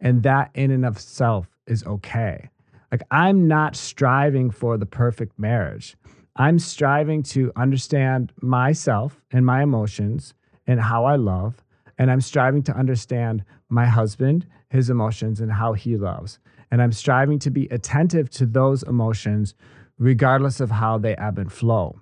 And 0.00 0.22
that 0.24 0.50
in 0.54 0.70
and 0.70 0.84
of 0.84 0.96
itself 0.96 1.48
is 1.66 1.84
okay. 1.84 2.50
Like, 2.92 3.02
I'm 3.10 3.48
not 3.48 3.76
striving 3.76 4.50
for 4.50 4.76
the 4.76 4.86
perfect 4.86 5.38
marriage. 5.38 5.96
I'm 6.36 6.58
striving 6.58 7.22
to 7.24 7.52
understand 7.56 8.32
myself 8.40 9.20
and 9.30 9.44
my 9.44 9.62
emotions 9.62 10.34
and 10.66 10.80
how 10.80 11.04
I 11.04 11.16
love. 11.16 11.64
And 11.98 12.10
I'm 12.10 12.20
striving 12.20 12.62
to 12.64 12.76
understand 12.76 13.44
my 13.68 13.86
husband, 13.86 14.46
his 14.70 14.88
emotions, 14.88 15.40
and 15.40 15.52
how 15.52 15.72
he 15.72 15.96
loves. 15.96 16.38
And 16.70 16.80
I'm 16.80 16.92
striving 16.92 17.38
to 17.40 17.50
be 17.50 17.66
attentive 17.66 18.30
to 18.30 18.46
those 18.46 18.82
emotions, 18.82 19.54
regardless 19.98 20.60
of 20.60 20.70
how 20.70 20.98
they 20.98 21.16
ebb 21.16 21.38
and 21.38 21.52
flow. 21.52 22.00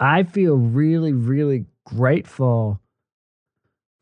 I 0.00 0.24
feel 0.24 0.56
really, 0.56 1.12
really 1.12 1.66
grateful 1.86 2.80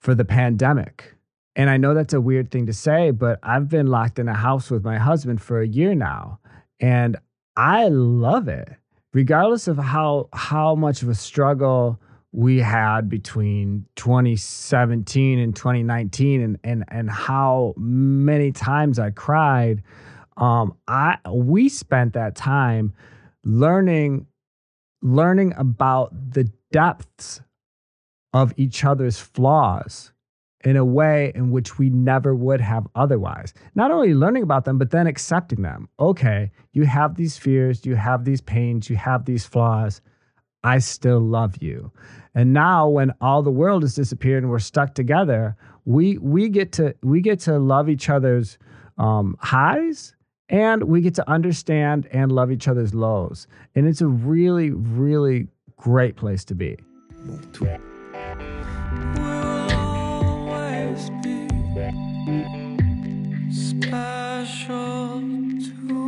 for 0.02 0.14
the 0.14 0.24
pandemic. 0.24 1.14
And 1.54 1.70
I 1.70 1.76
know 1.76 1.94
that's 1.94 2.12
a 2.12 2.20
weird 2.20 2.50
thing 2.50 2.66
to 2.66 2.72
say, 2.72 3.12
but 3.12 3.38
I've 3.42 3.68
been 3.68 3.86
locked 3.86 4.18
in 4.18 4.28
a 4.28 4.34
house 4.34 4.70
with 4.70 4.84
my 4.84 4.98
husband 4.98 5.40
for 5.40 5.60
a 5.60 5.66
year 5.66 5.94
now. 5.94 6.40
And 6.80 7.16
I 7.56 7.88
love 7.88 8.48
it. 8.48 8.68
Regardless 9.14 9.68
of 9.68 9.76
how 9.76 10.28
how 10.32 10.74
much 10.74 11.02
of 11.02 11.08
a 11.08 11.14
struggle 11.14 12.00
we 12.32 12.58
had 12.58 13.10
between 13.10 13.84
2017 13.96 15.38
and 15.38 15.54
2019 15.54 16.40
and 16.40 16.58
and 16.64 16.84
and 16.88 17.10
how 17.10 17.74
many 17.76 18.50
times 18.52 18.98
I 18.98 19.10
cried 19.10 19.82
um 20.38 20.74
I 20.88 21.18
we 21.30 21.68
spent 21.68 22.14
that 22.14 22.34
time 22.34 22.94
learning 23.44 24.26
learning 25.02 25.52
about 25.58 26.32
the 26.32 26.50
depths 26.70 27.42
of 28.32 28.52
each 28.56 28.84
other's 28.84 29.18
flaws 29.18 30.12
in 30.64 30.76
a 30.76 30.84
way 30.84 31.32
in 31.34 31.50
which 31.50 31.78
we 31.78 31.90
never 31.90 32.34
would 32.34 32.60
have 32.60 32.86
otherwise. 32.94 33.52
Not 33.74 33.90
only 33.90 34.14
learning 34.14 34.42
about 34.42 34.64
them, 34.64 34.78
but 34.78 34.90
then 34.90 35.06
accepting 35.06 35.62
them. 35.62 35.88
Okay, 35.98 36.50
you 36.72 36.84
have 36.84 37.16
these 37.16 37.36
fears, 37.36 37.84
you 37.84 37.96
have 37.96 38.24
these 38.24 38.40
pains, 38.40 38.88
you 38.88 38.96
have 38.96 39.24
these 39.24 39.44
flaws. 39.44 40.00
I 40.64 40.78
still 40.78 41.20
love 41.20 41.60
you. 41.60 41.90
And 42.34 42.52
now 42.52 42.88
when 42.88 43.12
all 43.20 43.42
the 43.42 43.50
world 43.50 43.82
has 43.82 43.94
disappeared 43.94 44.44
and 44.44 44.50
we're 44.50 44.60
stuck 44.60 44.94
together, 44.94 45.56
we 45.84 46.18
we 46.18 46.48
get 46.48 46.72
to 46.72 46.94
we 47.02 47.20
get 47.20 47.40
to 47.40 47.58
love 47.58 47.88
each 47.88 48.08
other's 48.08 48.58
um, 48.98 49.36
highs 49.40 50.14
and 50.48 50.84
we 50.84 51.00
get 51.00 51.14
to 51.16 51.28
understand 51.28 52.06
and 52.12 52.30
love 52.30 52.52
each 52.52 52.68
other's 52.68 52.94
lows. 52.94 53.48
And 53.74 53.88
it's 53.88 54.00
a 54.00 54.06
really, 54.06 54.70
really 54.70 55.48
great 55.76 56.14
place 56.16 56.44
to 56.44 56.54
be. 56.54 56.78
Will 58.38 59.72
always 59.72 61.10
be 61.22 61.48
special 63.50 65.20
to 65.60 66.01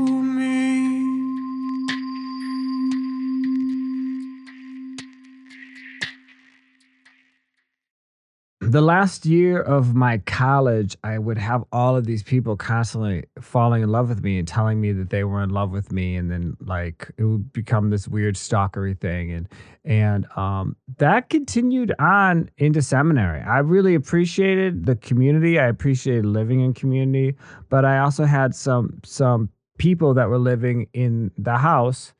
the 8.75 8.81
last 8.81 9.25
year 9.25 9.61
of 9.61 9.95
my 9.95 10.19
college, 10.19 10.97
I 11.05 11.17
would 11.17 11.39
have 11.39 11.63
all 11.71 11.95
of 11.95 12.07
these 12.07 12.25
people 12.25 12.57
constantly 12.57 13.23
falling 13.41 13.85
in 13.85 13.89
love 13.89 14.09
with 14.09 14.25
me 14.25 14.37
and 14.37 14.49
telling 14.49 14.81
me 14.81 14.91
that 14.91 15.11
they 15.11 15.23
were 15.23 15.45
in 15.45 15.51
love 15.51 15.71
with 15.71 15.93
me, 15.93 16.17
and 16.17 16.29
then 16.29 16.57
like 16.59 17.09
it 17.17 17.23
would 17.23 17.53
become 17.53 17.91
this 17.91 18.09
weird 18.09 18.35
stalkery 18.35 18.99
thing, 18.99 19.31
and 19.31 19.49
and 19.85 20.27
um, 20.37 20.75
that 20.99 21.29
continued 21.29 21.95
on 22.01 22.51
into 22.59 22.83
seminary. 22.83 23.43
I 23.43 23.59
really 23.59 23.95
appreciated 23.95 24.87
the 24.87 24.97
community. 24.97 25.57
I 25.61 25.69
appreciated 25.69 26.27
living 26.27 26.59
in 26.59 26.75
community, 26.75 27.37
but 27.69 27.85
I 27.85 28.01
also 28.01 28.25
had 28.25 28.57
some 28.57 28.99
some 29.05 29.51
people 29.79 30.15
that 30.15 30.29
were 30.29 30.39
living 30.39 30.89
in 30.93 31.31
the 31.39 31.59
house 31.59 32.13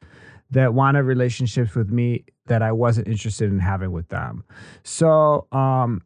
that 0.53 0.73
wanted 0.73 1.03
relationships 1.03 1.75
with 1.75 1.91
me 1.91 2.27
that 2.47 2.63
I 2.63 2.71
wasn't 2.71 3.09
interested 3.09 3.51
in 3.51 3.59
having 3.59 3.91
with 3.91 4.09
them. 4.09 4.45
So, 4.85 5.49
um, 5.51 6.01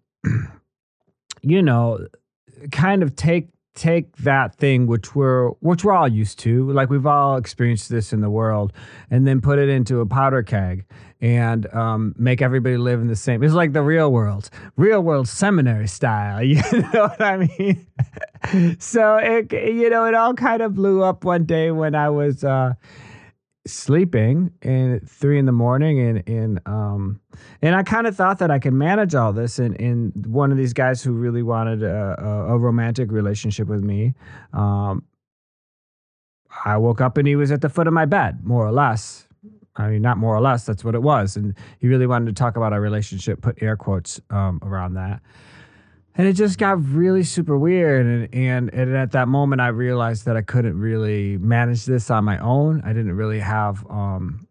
you 1.42 1.62
know, 1.62 2.06
kind 2.70 3.02
of 3.02 3.14
take 3.16 3.48
take 3.78 4.16
that 4.16 4.56
thing 4.56 4.88
which 4.88 5.14
we're 5.14 5.50
which 5.60 5.84
we're 5.84 5.92
all 5.92 6.08
used 6.08 6.38
to, 6.40 6.70
like 6.72 6.90
we've 6.90 7.06
all 7.06 7.36
experienced 7.36 7.88
this 7.88 8.12
in 8.12 8.20
the 8.20 8.30
world, 8.30 8.72
and 9.10 9.26
then 9.26 9.40
put 9.40 9.58
it 9.58 9.68
into 9.68 10.00
a 10.00 10.06
powder 10.06 10.42
keg 10.42 10.84
and 11.20 11.72
um, 11.74 12.14
make 12.18 12.42
everybody 12.42 12.76
live 12.76 13.00
in 13.00 13.06
the 13.06 13.16
same. 13.16 13.42
It's 13.42 13.54
like 13.54 13.72
the 13.72 13.82
real 13.82 14.12
world, 14.12 14.50
real 14.76 15.00
world 15.00 15.28
seminary 15.28 15.88
style. 15.88 16.42
You 16.48 16.62
know 16.92 17.08
what 17.08 17.20
I 17.20 17.36
mean? 17.58 17.86
so 18.78 19.16
it 19.16 19.52
you 19.52 19.88
know 19.90 20.04
it 20.06 20.14
all 20.14 20.34
kind 20.34 20.62
of 20.62 20.74
blew 20.74 21.02
up 21.02 21.24
one 21.24 21.44
day 21.44 21.70
when 21.70 21.94
I 21.94 22.10
was. 22.10 22.44
Uh, 22.44 22.74
sleeping 23.68 24.52
in 24.62 25.00
three 25.06 25.38
in 25.38 25.46
the 25.46 25.52
morning 25.52 26.00
and 26.00 26.28
and 26.28 26.60
um 26.66 27.20
and 27.62 27.74
I 27.74 27.82
kind 27.82 28.06
of 28.06 28.16
thought 28.16 28.38
that 28.38 28.50
I 28.50 28.58
could 28.58 28.72
manage 28.72 29.14
all 29.14 29.32
this 29.32 29.58
and 29.58 29.78
and 29.80 30.26
one 30.26 30.50
of 30.50 30.58
these 30.58 30.72
guys 30.72 31.02
who 31.02 31.12
really 31.12 31.42
wanted 31.42 31.82
a, 31.82 32.16
a, 32.18 32.54
a 32.54 32.58
romantic 32.58 33.10
relationship 33.12 33.68
with 33.68 33.82
me 33.82 34.14
um 34.52 35.04
I 36.64 36.76
woke 36.76 37.00
up 37.00 37.16
and 37.18 37.28
he 37.28 37.36
was 37.36 37.52
at 37.52 37.60
the 37.60 37.68
foot 37.68 37.86
of 37.86 37.92
my 37.92 38.04
bed 38.04 38.44
more 38.44 38.66
or 38.66 38.72
less. 38.72 39.26
I 39.76 39.88
mean 39.90 40.02
not 40.02 40.18
more 40.18 40.34
or 40.34 40.40
less 40.40 40.66
that's 40.66 40.82
what 40.84 40.94
it 40.94 41.02
was. 41.02 41.36
And 41.36 41.54
he 41.78 41.86
really 41.86 42.06
wanted 42.06 42.26
to 42.26 42.32
talk 42.32 42.56
about 42.56 42.72
our 42.72 42.80
relationship 42.80 43.42
put 43.42 43.62
air 43.62 43.76
quotes 43.76 44.20
um 44.30 44.58
around 44.62 44.94
that 44.94 45.22
and 46.18 46.26
it 46.26 46.32
just 46.32 46.58
got 46.58 46.84
really 46.84 47.22
super 47.22 47.56
weird 47.56 48.04
and, 48.04 48.34
and 48.34 48.74
and 48.74 48.94
at 48.94 49.12
that 49.12 49.28
moment 49.28 49.60
i 49.62 49.68
realized 49.68 50.26
that 50.26 50.36
i 50.36 50.42
couldn't 50.42 50.78
really 50.78 51.38
manage 51.38 51.86
this 51.86 52.10
on 52.10 52.24
my 52.24 52.38
own. 52.38 52.82
I 52.84 52.92
didn't 52.92 53.12
really 53.12 53.38
have 53.38 53.86
um 53.88 54.46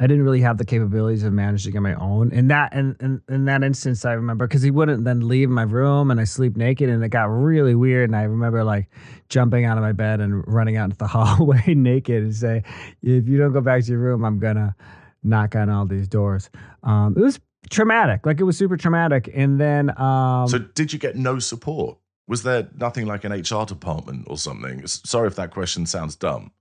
i 0.00 0.08
didn't 0.08 0.24
really 0.24 0.40
have 0.40 0.58
the 0.58 0.64
capabilities 0.64 1.22
of 1.22 1.32
managing 1.32 1.76
on 1.76 1.84
my 1.84 1.94
own. 1.94 2.32
In 2.32 2.48
that 2.48 2.74
and 2.74 2.96
in, 3.00 3.22
in 3.28 3.44
that 3.44 3.62
instance 3.62 4.04
i 4.04 4.12
remember 4.12 4.46
because 4.46 4.62
he 4.62 4.72
wouldn't 4.72 5.04
then 5.04 5.26
leave 5.26 5.48
my 5.48 5.62
room 5.62 6.10
and 6.10 6.20
i 6.20 6.24
sleep 6.24 6.56
naked 6.56 6.90
and 6.90 7.02
it 7.02 7.08
got 7.10 7.26
really 7.26 7.76
weird 7.76 8.10
and 8.10 8.16
i 8.16 8.24
remember 8.24 8.64
like 8.64 8.90
jumping 9.28 9.64
out 9.64 9.78
of 9.78 9.82
my 9.82 9.92
bed 9.92 10.20
and 10.20 10.44
running 10.46 10.76
out 10.76 10.86
into 10.86 10.96
the 10.96 11.06
hallway 11.14 11.74
naked 11.74 12.24
and 12.24 12.34
say 12.34 12.64
if 13.02 13.28
you 13.28 13.38
don't 13.38 13.52
go 13.52 13.60
back 13.60 13.84
to 13.84 13.92
your 13.92 14.00
room 14.00 14.24
i'm 14.24 14.40
gonna 14.40 14.74
knock 15.22 15.56
on 15.56 15.68
all 15.68 15.86
these 15.86 16.08
doors. 16.08 16.50
Um, 16.82 17.14
it 17.16 17.20
was 17.20 17.40
traumatic. 17.68 18.26
Like 18.26 18.40
it 18.40 18.44
was 18.44 18.56
super 18.56 18.76
traumatic. 18.76 19.30
And 19.34 19.60
then 19.60 19.90
um 20.00 20.48
So, 20.48 20.58
did 20.58 20.92
you 20.92 20.98
get 20.98 21.16
no 21.16 21.38
support? 21.38 21.98
Was 22.26 22.42
there 22.42 22.68
nothing 22.76 23.06
like 23.06 23.24
an 23.24 23.32
HR 23.32 23.64
department 23.64 24.26
or 24.28 24.36
something? 24.36 24.86
Sorry 24.86 25.26
if 25.28 25.36
that 25.36 25.50
question 25.50 25.86
sounds 25.86 26.14
dumb. 26.16 26.52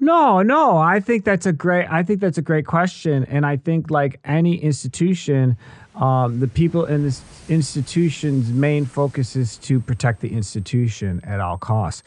no, 0.00 0.42
no, 0.42 0.76
I 0.78 1.00
think 1.00 1.24
that's 1.24 1.46
a 1.46 1.52
great 1.52 1.86
I 1.90 2.02
think 2.02 2.20
that's 2.20 2.38
a 2.38 2.42
great 2.42 2.66
question. 2.66 3.24
And 3.24 3.44
I 3.46 3.56
think 3.56 3.90
like 3.90 4.20
any 4.24 4.56
institution, 4.56 5.56
um, 5.96 6.40
the 6.40 6.48
people 6.48 6.84
in 6.84 7.02
this 7.02 7.22
institution's 7.48 8.50
main 8.50 8.86
focus 8.86 9.34
is 9.36 9.56
to 9.58 9.80
protect 9.80 10.20
the 10.20 10.32
institution 10.32 11.20
at 11.24 11.40
all 11.40 11.58
costs. 11.58 12.02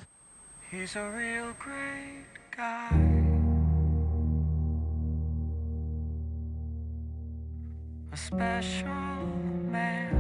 He's 0.70 0.96
a 0.96 1.10
real 1.12 1.54
great 1.60 2.24
guy. 2.56 3.21
A 8.14 8.18
special 8.18 8.90
man. 9.72 10.12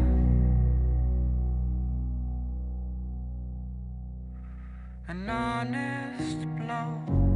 An 5.09 5.29
honest 5.29 6.47
bloke. 6.55 7.30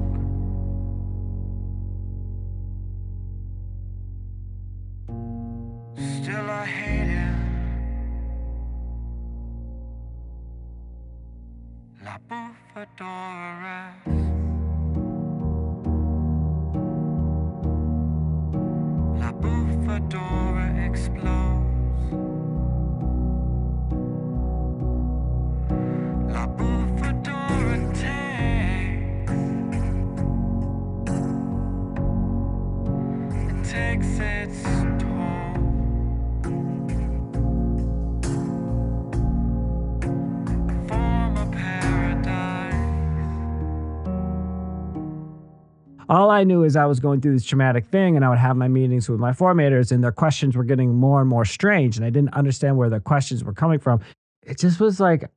All 46.10 46.30
I 46.30 46.44
knew 46.44 46.64
is 46.64 46.76
I 46.76 46.86
was 46.86 47.00
going 47.00 47.22
through 47.22 47.34
this 47.34 47.46
traumatic 47.46 47.86
thing 47.86 48.16
and 48.16 48.24
I 48.24 48.30
would 48.30 48.38
have 48.38 48.56
my 48.56 48.68
meetings 48.68 49.10
with 49.10 49.20
my 49.20 49.32
formators 49.32 49.92
and 49.92 50.04
their 50.04 50.12
questions 50.12 50.56
were 50.56 50.64
getting 50.64 50.94
more 50.94 51.20
and 51.20 51.30
more 51.30 51.46
strange 51.46 51.98
and 51.98 52.06
I 52.06 52.10
didn't 52.10 52.34
understand 52.34 52.78
where 52.78 52.90
their 52.90 53.00
questions 53.00 53.44
were 53.44 53.54
coming 53.54 53.80
from. 53.80 54.02
It 54.44 54.60
just 54.60 54.80
was 54.80 55.00
like 55.00 55.30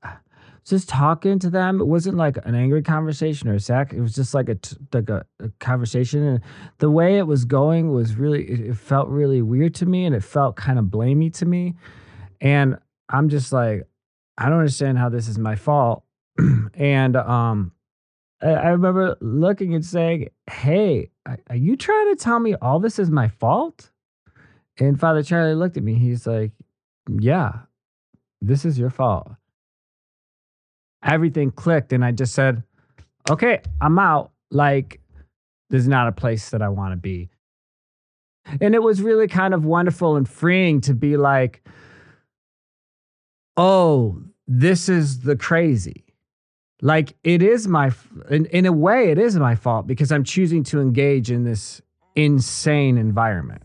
just 0.66 0.88
talking 0.88 1.38
to 1.38 1.48
them. 1.48 1.80
It 1.80 1.86
wasn't 1.86 2.16
like 2.16 2.36
an 2.44 2.54
angry 2.54 2.82
conversation 2.82 3.48
or 3.48 3.54
a 3.54 3.60
sack. 3.60 3.92
It 3.94 4.00
was 4.00 4.14
just 4.14 4.34
like 4.34 4.48
a 4.50 4.58
like 4.92 5.08
a, 5.08 5.24
a 5.40 5.48
conversation 5.60 6.22
and 6.22 6.40
the 6.78 6.90
way 6.90 7.16
it 7.18 7.26
was 7.26 7.44
going 7.44 7.90
was 7.90 8.16
really 8.16 8.44
it, 8.44 8.60
it 8.60 8.76
felt 8.76 9.08
really 9.08 9.40
weird 9.40 9.74
to 9.76 9.86
me 9.86 10.04
and 10.04 10.14
it 10.14 10.22
felt 10.22 10.56
kind 10.56 10.78
of 10.78 10.86
blamey 10.86 11.32
to 11.34 11.46
me. 11.46 11.74
And 12.40 12.76
I'm 13.08 13.30
just 13.30 13.52
like 13.52 13.86
I 14.36 14.50
don't 14.50 14.58
understand 14.58 14.98
how 14.98 15.08
this 15.08 15.28
is 15.28 15.38
my 15.38 15.56
fault. 15.56 16.04
and 16.74 17.16
um 17.16 17.72
I 18.40 18.68
remember 18.68 19.16
looking 19.20 19.74
and 19.74 19.84
saying, 19.84 20.28
Hey, 20.50 21.10
are 21.26 21.38
are 21.50 21.56
you 21.56 21.76
trying 21.76 22.14
to 22.14 22.22
tell 22.22 22.38
me 22.38 22.54
all 22.54 22.78
this 22.78 22.98
is 22.98 23.10
my 23.10 23.28
fault? 23.28 23.90
And 24.78 24.98
Father 24.98 25.22
Charlie 25.22 25.54
looked 25.54 25.76
at 25.76 25.82
me. 25.82 25.94
He's 25.94 26.26
like, 26.26 26.52
Yeah, 27.08 27.52
this 28.40 28.64
is 28.64 28.78
your 28.78 28.90
fault. 28.90 29.32
Everything 31.02 31.50
clicked. 31.50 31.92
And 31.92 32.04
I 32.04 32.12
just 32.12 32.34
said, 32.34 32.62
Okay, 33.28 33.60
I'm 33.80 33.98
out. 33.98 34.30
Like, 34.50 35.00
this 35.70 35.82
is 35.82 35.88
not 35.88 36.08
a 36.08 36.12
place 36.12 36.50
that 36.50 36.62
I 36.62 36.68
want 36.68 36.92
to 36.92 36.96
be. 36.96 37.28
And 38.60 38.74
it 38.74 38.82
was 38.82 39.02
really 39.02 39.28
kind 39.28 39.52
of 39.52 39.64
wonderful 39.64 40.16
and 40.16 40.28
freeing 40.28 40.80
to 40.82 40.94
be 40.94 41.16
like, 41.16 41.66
Oh, 43.56 44.22
this 44.46 44.88
is 44.88 45.20
the 45.20 45.34
crazy 45.36 46.04
like 46.80 47.14
it 47.24 47.42
is 47.42 47.66
my 47.66 47.90
in, 48.30 48.46
in 48.46 48.66
a 48.66 48.72
way 48.72 49.10
it 49.10 49.18
is 49.18 49.36
my 49.36 49.54
fault 49.54 49.86
because 49.86 50.12
i'm 50.12 50.24
choosing 50.24 50.62
to 50.62 50.80
engage 50.80 51.30
in 51.30 51.44
this 51.44 51.80
insane 52.14 52.98
environment 52.98 53.62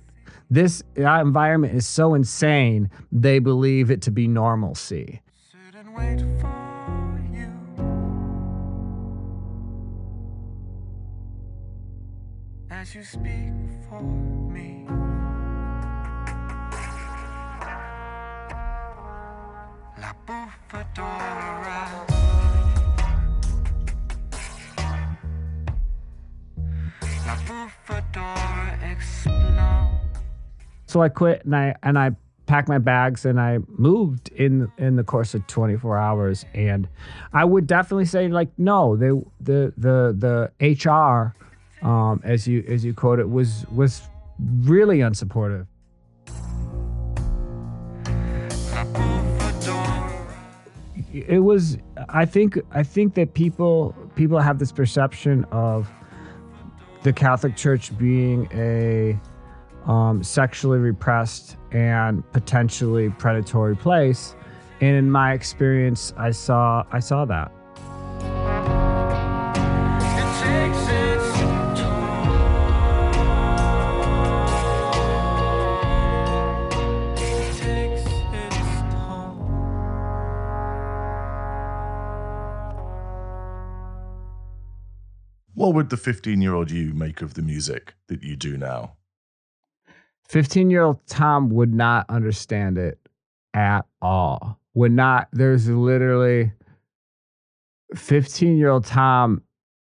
this 0.53 0.83
environment 0.95 1.73
is 1.73 1.87
so 1.87 2.13
insane 2.13 2.91
they 3.11 3.39
believe 3.39 3.89
it 3.89 4.03
to 4.03 4.11
be 4.11 4.27
normalcy. 4.27 5.19
As 12.69 12.93
you 12.93 13.03
speak 13.03 13.49
for 13.89 14.03
me. 14.03 14.85
La. 19.99 20.13
So 30.85 31.01
i 31.01 31.09
quit 31.09 31.43
and 31.45 31.55
i 31.55 31.75
and 31.83 31.97
i 31.97 32.11
packed 32.45 32.67
my 32.67 32.77
bags 32.77 33.25
and 33.25 33.39
i 33.39 33.57
moved 33.67 34.29
in 34.29 34.71
in 34.77 34.95
the 34.95 35.03
course 35.03 35.33
of 35.33 35.45
24 35.47 35.97
hours. 35.97 36.45
And 36.53 36.87
i 37.31 37.43
would 37.43 37.67
definitely 37.67 38.05
say 38.05 38.27
like 38.27 38.49
no 38.57 38.95
they 38.95 39.09
the 39.41 39.73
the 39.77 40.49
the 40.59 40.89
hr 40.89 41.33
um 41.85 42.21
as 42.23 42.47
you 42.47 42.63
as 42.67 42.83
you 42.83 42.93
quote 42.93 43.19
it 43.19 43.29
was 43.29 43.65
was 43.71 44.01
really 44.39 44.99
unsupportive. 44.99 45.67
It 51.13 51.43
was 51.43 51.77
i 52.09 52.25
think 52.25 52.57
i 52.71 52.83
think 52.83 53.13
that 53.13 53.33
people 53.33 53.95
people 54.15 54.39
have 54.39 54.59
this 54.59 54.71
perception 54.71 55.45
of 55.51 55.87
the 57.03 57.13
catholic 57.13 57.55
church 57.55 57.95
being 57.97 58.47
a 58.53 59.19
um, 59.89 60.23
sexually 60.23 60.79
repressed 60.79 61.57
and 61.71 62.23
potentially 62.31 63.09
predatory 63.09 63.75
place. 63.75 64.35
And 64.79 64.95
in 64.95 65.11
my 65.11 65.33
experience 65.33 66.13
i 66.17 66.31
saw 66.31 66.83
i 66.91 66.99
saw 66.99 67.25
that 67.25 67.51
What 85.63 85.75
would 85.75 85.89
the 85.89 85.95
15 85.95 86.41
year 86.41 86.53
old 86.53 86.71
you 86.71 86.93
make 86.93 87.21
of 87.21 87.35
the 87.35 87.41
music 87.41 87.95
that 88.07 88.21
you 88.21 88.35
do 88.35 88.57
now? 88.57 88.97
15 90.27 90.69
year 90.69 90.81
old 90.81 90.99
Tom 91.07 91.49
would 91.51 91.73
not 91.73 92.05
understand 92.09 92.77
it 92.77 92.99
at 93.53 93.85
all. 94.01 94.59
Would 94.73 94.91
not, 94.91 95.29
there's 95.31 95.69
literally 95.69 96.51
15 97.95 98.57
year 98.57 98.71
old 98.71 98.83
Tom 98.83 99.41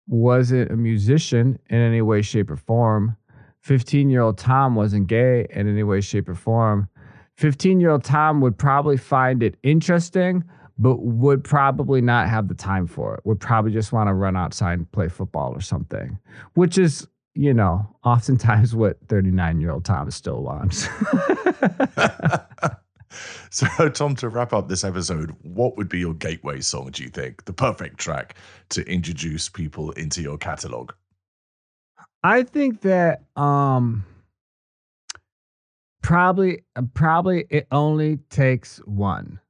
wasn't 0.06 0.70
a 0.70 0.76
musician 0.76 1.58
in 1.70 1.78
any 1.78 2.02
way, 2.02 2.20
shape, 2.20 2.50
or 2.50 2.56
form. 2.56 3.16
15 3.62 4.10
year 4.10 4.20
old 4.20 4.36
Tom 4.36 4.74
wasn't 4.74 5.06
gay 5.06 5.46
in 5.48 5.66
any 5.66 5.82
way, 5.82 6.02
shape, 6.02 6.28
or 6.28 6.34
form. 6.34 6.90
15 7.38 7.80
year 7.80 7.88
old 7.88 8.04
Tom 8.04 8.42
would 8.42 8.58
probably 8.58 8.98
find 8.98 9.42
it 9.42 9.56
interesting, 9.62 10.44
but 10.78 10.96
would 11.02 11.44
probably 11.44 12.00
not 12.00 12.28
have 12.28 12.48
the 12.48 12.54
time 12.54 12.86
for 12.86 13.14
it. 13.14 13.20
Would 13.24 13.40
probably 13.40 13.72
just 13.72 13.92
want 13.92 14.08
to 14.08 14.14
run 14.14 14.36
outside 14.36 14.78
and 14.78 14.90
play 14.92 15.08
football 15.08 15.52
or 15.52 15.60
something, 15.60 16.18
which 16.54 16.78
is, 16.78 17.06
you 17.34 17.54
know, 17.54 17.86
oftentimes 18.04 18.74
what 18.76 18.98
39 19.08 19.60
year 19.60 19.70
old 19.70 19.84
Tom 19.84 20.10
still 20.10 20.42
wants. 20.42 20.88
so, 23.50 23.88
Tom, 23.88 24.14
to 24.16 24.28
wrap 24.28 24.52
up 24.52 24.68
this 24.68 24.84
episode, 24.84 25.34
what 25.42 25.76
would 25.76 25.88
be 25.88 26.00
your 26.00 26.14
gateway 26.14 26.60
song, 26.60 26.90
do 26.92 27.02
you 27.02 27.08
think? 27.08 27.44
The 27.44 27.52
perfect 27.52 27.98
track 27.98 28.36
to 28.70 28.82
introduce 28.90 29.48
people 29.48 29.92
into 29.92 30.22
your 30.22 30.38
catalog? 30.38 30.92
I 32.22 32.42
think 32.42 32.80
that 32.80 33.22
um 33.36 34.04
probably 36.02 36.62
probably 36.94 37.44
it 37.50 37.66
only 37.70 38.16
takes 38.30 38.78
one. 38.86 39.40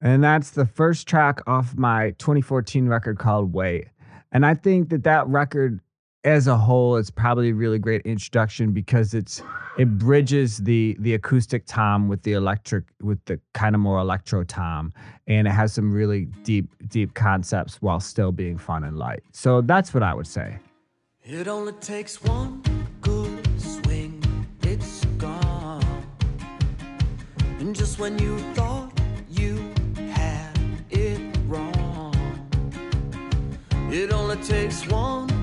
And 0.00 0.22
that's 0.22 0.50
the 0.50 0.66
first 0.66 1.08
track 1.08 1.40
off 1.46 1.76
my 1.76 2.10
2014 2.18 2.86
record 2.86 3.18
called 3.18 3.52
Wait. 3.52 3.88
And 4.30 4.46
I 4.46 4.54
think 4.54 4.90
that 4.90 5.04
that 5.04 5.26
record 5.26 5.80
as 6.24 6.46
a 6.46 6.56
whole 6.56 6.96
is 6.96 7.10
probably 7.10 7.50
a 7.50 7.54
really 7.54 7.78
great 7.78 8.02
introduction 8.02 8.72
because 8.72 9.14
it's 9.14 9.42
it 9.78 9.98
bridges 9.98 10.58
the 10.58 10.96
the 10.98 11.14
acoustic 11.14 11.64
tom 11.66 12.08
with 12.08 12.22
the 12.22 12.32
electric 12.32 12.84
with 13.00 13.24
the 13.26 13.40
kind 13.54 13.74
of 13.74 13.80
more 13.80 14.00
electro 14.00 14.42
tom 14.42 14.92
and 15.28 15.46
it 15.46 15.52
has 15.52 15.72
some 15.72 15.92
really 15.92 16.26
deep 16.42 16.66
deep 16.88 17.14
concepts 17.14 17.80
while 17.80 18.00
still 18.00 18.32
being 18.32 18.58
fun 18.58 18.84
and 18.84 18.98
light. 18.98 19.22
So 19.32 19.60
that's 19.60 19.94
what 19.94 20.02
I 20.02 20.12
would 20.12 20.26
say. 20.26 20.58
It 21.22 21.46
only 21.46 21.72
takes 21.74 22.22
one 22.22 22.62
good 23.00 23.60
swing, 23.60 24.22
it's 24.62 25.04
gone. 25.18 25.82
And 27.60 27.74
just 27.74 27.98
when 27.98 28.18
you 28.18 28.38
thought 28.54 28.77
it 33.98 34.12
only 34.12 34.36
takes 34.36 34.86
one 34.86 35.37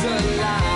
takes 0.00 0.67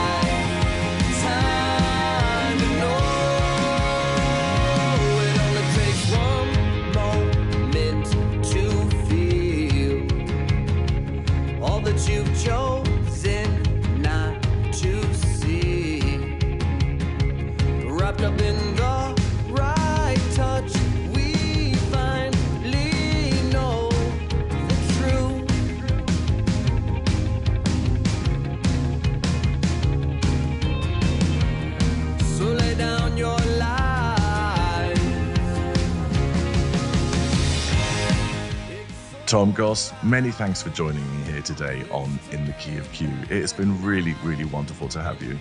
Goss, 39.63 39.93
many 40.03 40.33
thanks 40.33 40.61
for 40.61 40.71
joining 40.71 41.09
me 41.17 41.23
here 41.31 41.41
today 41.41 41.85
on 41.93 42.19
In 42.33 42.45
the 42.47 42.53
Key 42.55 42.79
of 42.79 42.91
Q. 42.91 43.09
It's 43.31 43.53
been 43.53 43.81
really, 43.81 44.17
really 44.25 44.45
wonderful 44.45 44.89
to 44.89 45.01
have 45.01 45.23
you. 45.23 45.39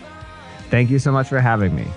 Thank 0.69 0.91
you 0.91 0.99
so 0.99 1.11
much 1.11 1.27
for 1.27 1.39
having 1.39 1.73
me. 1.73 1.87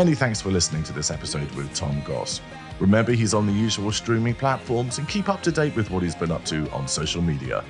Many 0.00 0.14
thanks 0.14 0.40
for 0.40 0.50
listening 0.50 0.82
to 0.84 0.94
this 0.94 1.10
episode 1.10 1.50
with 1.50 1.74
Tom 1.74 2.02
Goss. 2.06 2.40
Remember, 2.78 3.12
he's 3.12 3.34
on 3.34 3.46
the 3.46 3.52
usual 3.52 3.92
streaming 3.92 4.34
platforms 4.34 4.96
and 4.96 5.06
keep 5.06 5.28
up 5.28 5.42
to 5.42 5.52
date 5.52 5.76
with 5.76 5.90
what 5.90 6.02
he's 6.02 6.14
been 6.14 6.30
up 6.30 6.42
to 6.46 6.66
on 6.70 6.88
social 6.88 7.20
media. 7.20 7.62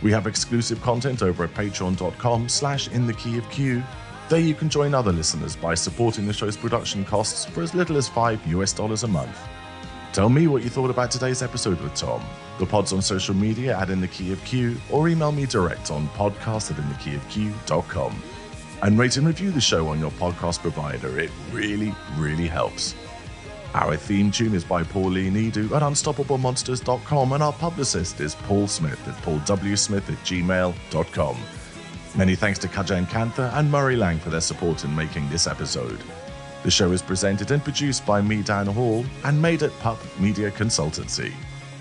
We 0.00 0.12
have 0.12 0.28
exclusive 0.28 0.80
content 0.82 1.20
over 1.20 1.42
at 1.42 1.52
patreon.com 1.54 2.48
slash 2.48 2.86
in 2.90 3.08
the 3.08 3.12
key 3.14 3.38
of 3.38 3.50
Q. 3.50 3.82
There 4.28 4.38
you 4.38 4.54
can 4.54 4.68
join 4.68 4.94
other 4.94 5.10
listeners 5.12 5.56
by 5.56 5.74
supporting 5.74 6.28
the 6.28 6.32
show's 6.32 6.56
production 6.56 7.04
costs 7.04 7.44
for 7.44 7.60
as 7.60 7.74
little 7.74 7.96
as 7.96 8.08
5 8.08 8.46
US 8.46 8.72
dollars 8.72 9.02
a 9.02 9.08
month. 9.08 9.36
Tell 10.12 10.28
me 10.28 10.46
what 10.46 10.62
you 10.62 10.70
thought 10.70 10.90
about 10.90 11.10
today's 11.10 11.42
episode 11.42 11.80
with 11.80 11.96
Tom. 11.96 12.24
The 12.60 12.66
pod's 12.66 12.92
on 12.92 13.02
social 13.02 13.34
media 13.34 13.76
at 13.76 13.90
In 13.90 14.00
the 14.00 14.06
Key 14.06 14.32
of 14.32 14.44
Q 14.44 14.76
or 14.92 15.08
email 15.08 15.32
me 15.32 15.44
direct 15.44 15.90
on 15.90 16.06
podcast 16.10 16.70
at 16.70 16.76
inthekeyofq.com. 16.76 18.22
And 18.84 18.98
rate 18.98 19.16
and 19.16 19.26
review 19.26 19.50
the 19.50 19.62
show 19.62 19.88
on 19.88 19.98
your 19.98 20.10
podcast 20.12 20.60
provider. 20.60 21.18
It 21.18 21.30
really, 21.50 21.94
really 22.18 22.46
helps. 22.46 22.94
Our 23.72 23.96
theme 23.96 24.30
tune 24.30 24.54
is 24.54 24.62
by 24.62 24.84
Pauline 24.84 25.34
Edu 25.34 25.72
at 25.72 25.80
unstoppablemonsters.com 25.80 27.32
and 27.32 27.42
our 27.42 27.52
publicist 27.54 28.20
is 28.20 28.34
Paul 28.34 28.68
Smith 28.68 29.08
at 29.08 29.14
paulwsmith 29.22 30.08
at 30.10 30.18
gmail.com. 30.18 31.36
Many 32.14 32.36
thanks 32.36 32.58
to 32.58 32.68
Kajan 32.68 33.06
Kantha 33.06 33.52
and 33.54 33.70
Murray 33.70 33.96
Lang 33.96 34.18
for 34.18 34.28
their 34.28 34.42
support 34.42 34.84
in 34.84 34.94
making 34.94 35.30
this 35.30 35.46
episode. 35.46 35.98
The 36.62 36.70
show 36.70 36.92
is 36.92 37.00
presented 37.00 37.52
and 37.52 37.64
produced 37.64 38.04
by 38.04 38.20
me, 38.20 38.42
Dan 38.42 38.66
Hall, 38.66 39.04
and 39.24 39.40
made 39.40 39.62
at 39.62 39.76
Pup 39.80 39.98
Media 40.20 40.50
Consultancy. 40.50 41.32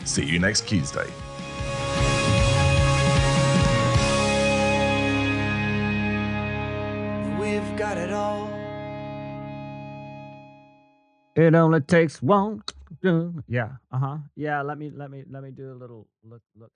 See 0.06 0.26
you 0.26 0.40
next 0.40 0.68
Tuesday. 0.70 1.08
It 11.36 11.56
only 11.56 11.82
takes 11.82 12.22
one. 12.22 12.64
Yeah. 13.48 13.70
Uh 13.92 14.00
huh. 14.00 14.18
Yeah. 14.36 14.62
Let 14.62 14.78
me 14.78 14.92
let 14.96 15.12
me 15.12 15.24
let 15.30 15.44
me 15.44 15.52
do 15.52 15.72
a 15.74 15.78
little 15.78 16.08
look 16.24 16.42
look. 16.56 16.72